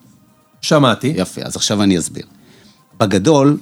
שמעתי. 0.61 1.13
יפה, 1.15 1.41
אז 1.41 1.55
עכשיו 1.55 1.83
אני 1.83 1.99
אסביר. 1.99 2.25
בגדול, 2.99 3.57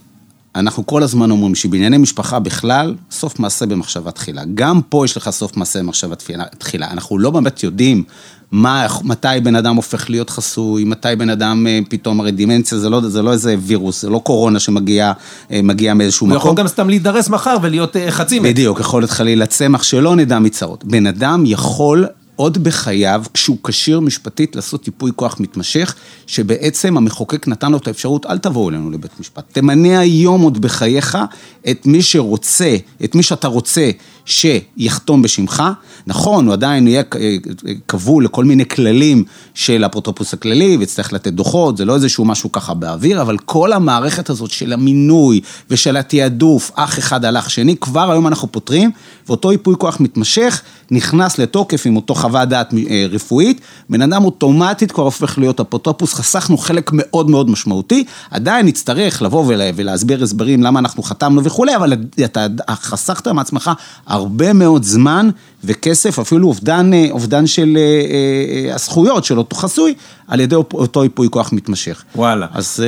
אנחנו 0.56 0.86
כל 0.86 1.04
הזמן 1.04 1.32
אומרים 1.32 1.56
שבענייני 1.56 1.98
משפחה 1.98 2.40
בכלל, 2.40 2.96
סוף 3.12 3.40
מעשה 3.40 3.66
במחשבה 3.66 4.12
תחילה. 4.12 4.42
גם 4.56 4.82
פה 4.90 5.06
יש 5.06 5.18
לך 5.18 5.30
סוף 5.30 5.58
מעשה 5.58 5.80
במחשבה 5.80 6.16
תחילה. 6.58 6.92
אנחנו 6.92 7.20
לא 7.20 7.30
באמת 7.30 7.64
יודעים 7.64 8.04
מה, 8.52 8.88
מתי 9.04 9.28
בן 9.44 9.56
אדם 9.56 9.76
הופך 9.76 10.10
להיות 10.10 10.30
חסוי, 10.30 10.84
מתי 10.84 11.08
בן 11.18 11.30
אדם 11.30 11.68
אה, 11.68 11.80
פתאום, 11.90 12.20
הרי 12.20 12.32
דימנציה 12.32 12.78
זה 12.78 12.90
לא, 12.90 13.02
זה 13.02 13.22
לא 13.22 13.32
איזה 13.32 13.56
וירוס, 13.60 14.02
זה 14.02 14.10
לא 14.10 14.20
קורונה 14.20 14.60
שמגיע 14.60 15.12
אה, 15.52 15.62
מאיזשהו 15.96 16.28
מקום. 16.28 16.38
הוא 16.38 16.38
יכול 16.38 16.56
גם 16.56 16.68
סתם 16.68 16.90
להידרס 16.90 17.30
מחר 17.30 17.58
ולהיות 17.62 17.98
אה, 17.98 18.12
חצי 18.12 18.40
מת. 18.40 18.46
בדיוק, 18.46 18.80
יכול 18.80 19.02
להיות 19.02 19.12
חלילה 19.12 19.46
צמח 19.46 19.84
שלא 19.84 20.16
נדע 20.16 20.40
מצרות. 20.40 20.84
בן 20.86 21.08
אדם 21.08 21.44
יכול 21.46 22.06
עוד 22.36 22.64
בחייו, 22.64 23.24
כשהוא 23.34 23.58
כשיר 23.64 24.00
משפטית 24.00 24.56
לעשות 24.56 24.88
ייפוי 24.88 25.12
כוח 25.16 25.40
מתמשך, 25.40 25.96
שבעצם 26.28 26.98
המחוקק 26.98 27.48
נתן 27.48 27.72
לו 27.72 27.78
את 27.78 27.88
האפשרות, 27.88 28.26
אל 28.26 28.38
תבואו 28.38 28.70
אלינו 28.70 28.92
לבית 28.92 29.20
משפט. 29.20 29.44
תמנה 29.52 30.00
היום 30.00 30.42
עוד 30.42 30.62
בחייך 30.62 31.18
את 31.72 31.86
מי 31.86 32.02
שרוצה, 32.02 32.76
את 33.04 33.16
מי 33.16 33.24
שאתה 33.24 33.48
רוצה 33.48 33.92
שיחתום 34.26 35.22
בשמך. 35.22 35.64
נכון, 36.08 36.46
הוא 36.46 36.54
עדיין 36.54 36.88
יהיה 36.88 37.04
כבול 37.88 38.26
לכל 38.26 38.46
מיני 38.46 38.68
כללים 38.68 39.24
של 39.54 39.84
האפוטרופוס 39.84 40.34
הכללי, 40.34 40.78
ויצטרך 40.78 41.14
לתת 41.14 41.34
דוחות, 41.34 41.78
זה 41.78 41.86
לא 41.86 41.96
איזשהו 41.96 42.26
משהו 42.26 42.52
ככה 42.52 42.74
באוויר, 42.74 43.22
אבל 43.22 43.38
כל 43.38 43.74
המערכת 43.74 44.30
הזאת 44.30 44.52
של 44.52 44.74
המינוי 44.74 45.42
ושל 45.70 45.98
התעדוף, 45.98 46.72
אח 46.76 47.00
אחד 47.00 47.26
על 47.26 47.38
אח 47.38 47.50
שני, 47.50 47.76
כבר 47.78 48.12
היום 48.12 48.28
אנחנו 48.28 48.52
פותרים, 48.52 48.92
ואותו 49.28 49.52
ייפוי 49.52 49.76
כוח 49.78 50.00
מתמשך 50.00 50.62
נכנס 50.94 51.38
לתוקף 51.38 51.86
עם 51.86 51.96
אותו 51.96 52.16
חוות 52.16 52.50
דעת 52.50 52.74
אה, 52.90 53.06
רפואית, 53.10 53.62
בן 53.90 54.02
אדם 54.02 54.26
אוטומטית 54.26 54.92
כבר 54.92 55.04
הופך 55.04 55.38
להיות 55.38 55.60
אפוטרופוס, 55.60 56.14
חסכנו 56.14 56.58
חלק 56.58 56.90
מאוד 56.94 57.30
מאוד 57.30 57.50
משמעותי, 57.50 58.04
עדיין 58.32 58.66
נצטרך 58.66 59.22
לבוא 59.22 59.44
ולהסביר 59.48 60.24
הסברים 60.24 60.64
למה 60.64 60.80
אנחנו 60.80 61.04
חתמנו 61.04 61.44
וכולי, 61.44 61.76
אבל 61.76 61.94
אתה 62.26 62.48
חסכת 62.72 63.28
מעצמך 63.28 63.72
הרבה 64.08 64.54
מאוד 64.54 64.84
זמן 64.84 65.30
וכסף, 65.64 66.20
אפילו 66.20 66.48
אובדן, 66.48 66.94
אה, 66.94 67.08
אובדן 67.12 67.48
של 67.48 67.78
אה, 67.78 68.76
הזכויות 68.76 69.26
של 69.26 69.38
אותו 69.38 69.56
חסוי, 69.56 69.94
על 70.28 70.40
ידי 70.40 70.56
אותו 70.56 71.04
ייפוי 71.04 71.28
כוח 71.32 71.54
מתמשך. 71.54 72.04
וואלה. 72.16 72.48
אז 72.54 72.84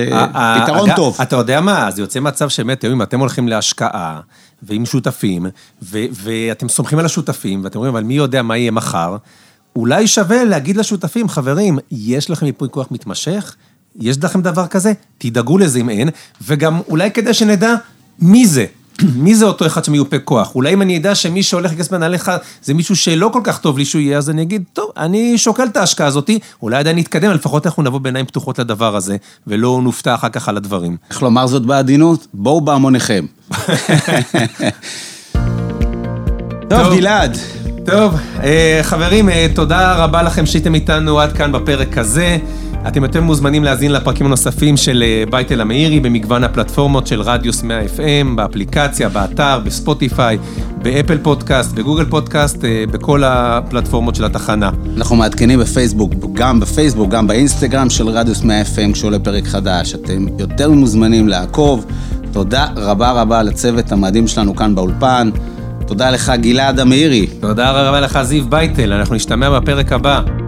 פתרון 0.64 0.90
טוב. 0.96 1.18
אתה 1.22 1.36
יודע 1.36 1.62
מה, 1.62 1.88
אז 1.88 2.00
יוצא 2.00 2.20
מצב 2.20 2.50
שבאמת, 2.50 2.86
אם 2.86 3.02
אתם 3.02 3.20
הולכים 3.20 3.48
להשקעה, 3.48 4.20
ועם 4.66 4.86
שותפים, 4.86 5.46
ו- 5.84 6.06
ואתם 6.12 6.70
סומכים 6.70 7.00
על 7.00 7.06
השותפים, 7.06 7.64
ואתם 7.64 7.76
אומרים, 7.78 7.96
אבל 7.96 8.04
מי 8.04 8.14
יודע 8.14 8.42
מה 8.42 8.58
יהיה 8.58 8.72
מחר, 8.72 9.18
אולי 9.76 10.08
שווה 10.08 10.44
להגיד 10.44 10.78
לשותפים, 10.78 11.30
חברים, 11.30 11.80
יש 11.92 12.30
לכם 12.30 12.46
ייפוי 12.46 12.68
כוח 12.72 12.88
מתמשך? 12.92 13.56
יש 14.00 14.24
לכם 14.24 14.42
דבר 14.42 14.68
כזה? 14.68 14.94
תדאגו 15.18 15.58
לזה 15.58 15.80
אם 15.80 15.90
אין, 15.90 16.10
וגם 16.42 16.80
אולי 16.88 17.12
כדי 17.12 17.34
שנדע 17.34 17.76
מי 18.20 18.48
זה. 18.48 18.66
מי 19.16 19.36
זה 19.36 19.46
אותו 19.46 19.66
אחד 19.66 19.84
שמיופה 19.84 20.20
כוח? 20.20 20.56
אולי 20.56 20.74
אם 20.74 20.82
אני 20.82 20.98
אדע 20.98 21.16
שמי 21.16 21.44
שהולך 21.44 21.72
להיכנס 21.72 21.90
בנעליך 21.90 22.32
זה 22.64 22.74
מישהו 22.74 22.96
שלא 22.96 23.30
כל 23.34 23.42
כך 23.44 23.60
טוב 23.60 23.78
לי 23.78 23.86
שהוא 23.86 24.02
יהיה, 24.02 24.18
אז 24.18 24.30
אני 24.30 24.42
אגיד, 24.42 24.64
טוב, 24.74 24.92
אני 24.98 25.38
שוקל 25.38 25.64
את 25.64 25.78
ההשקעה 25.78 26.08
הזאתי, 26.08 26.40
אולי 26.62 26.78
עדיין 26.78 26.98
נתקדם, 26.98 27.32
לפחות 27.32 27.66
אנחנו 27.66 27.84
נבוא 27.84 28.00
בעיניים 28.00 28.26
פתוחות 28.26 28.60
לדבר 28.60 28.96
הזה, 28.96 29.18
ולא 29.48 29.80
נופתע 29.84 30.16
אחר 30.16 30.30
כך 30.30 30.50
על 30.50 30.58
הדברים. 30.58 30.98
איך 31.10 31.24
לומר 31.24 31.48
זאת 31.48 31.66
בעדינות? 31.66 32.28
בואו 32.34 32.62
בהמוניכם. 32.62 33.26
טוב, 36.70 36.94
גלעד. 36.96 37.38
טוב, 37.86 38.14
אה, 38.44 38.80
חברים, 38.84 39.30
אה, 39.30 39.48
תודה 39.56 39.96
רבה 39.96 40.24
לכם 40.24 40.46
שהייתם 40.46 40.76
איתנו 40.76 41.20
עד 41.20 41.34
כאן 41.34 41.52
בפרק 41.52 41.98
הזה. 41.98 42.38
אתם 42.88 43.04
יותר 43.04 43.22
מוזמנים 43.22 43.64
להאזין 43.64 43.92
לפרקים 43.92 44.26
הנוספים 44.26 44.78
של 44.78 45.04
אה, 45.08 45.24
בית 45.30 45.52
אל 45.52 45.62
המאירי 45.62 46.00
במגוון 46.00 46.44
הפלטפורמות 46.44 47.08
של 47.08 47.22
רדיוס 47.22 47.64
100 47.64 47.82
FM, 47.82 48.36
באפליקציה, 48.36 49.10
באתר, 49.10 49.60
בספוטיפיי, 49.66 50.38
באפל 50.82 51.18
פודקאסט, 51.18 51.72
בגוגל 51.72 52.06
פודקאסט, 52.06 52.58
בכל 52.92 53.24
הפלטפורמות 53.24 54.16
של 54.16 54.26
התחנה. 54.26 54.70
אנחנו 54.98 55.16
מעדכנים 55.16 55.60
בפייסבוק, 55.60 56.14
גם 56.34 56.60
בפייסבוק, 56.60 57.10
גם 57.10 57.28
באינסטגרם 57.28 57.90
של 57.90 58.08
רדיוס 58.08 58.44
100 58.44 58.62
FM 58.62 58.94
כשעולה 58.94 59.20
פרק 59.20 59.46
חדש. 59.46 59.96
אתם 59.96 60.26
יותר 60.40 60.72
מוזמנים 60.72 61.28
לעקוב. 61.28 61.86
תודה 62.32 62.68
רבה 62.76 63.12
רבה 63.12 63.44
לצוות 63.44 63.92
המדהים 63.92 64.28
שלנו 64.28 64.56
כאן 64.56 64.76
באולפן. 64.76 65.30
תודה 65.88 66.12
לך, 66.12 66.32
גלעד 66.42 66.80
המאירי. 66.80 67.28
תודה 67.28 67.72
רבה 67.72 68.00
לך, 68.00 68.22
זיו 68.22 68.50
בייטל, 68.50 68.94
אנחנו 68.94 69.16
נשתמע 69.16 69.60
בפרק 69.60 69.92
הבא. 69.92 70.45